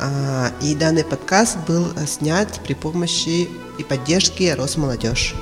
А, 0.00 0.50
и 0.60 0.74
данный 0.74 1.04
подкаст 1.04 1.58
был 1.66 1.86
снят 2.06 2.48
при 2.64 2.74
помощи 2.74 3.48
и 3.78 3.84
поддержки 3.84 4.50
Росмолодежь. 4.50 5.34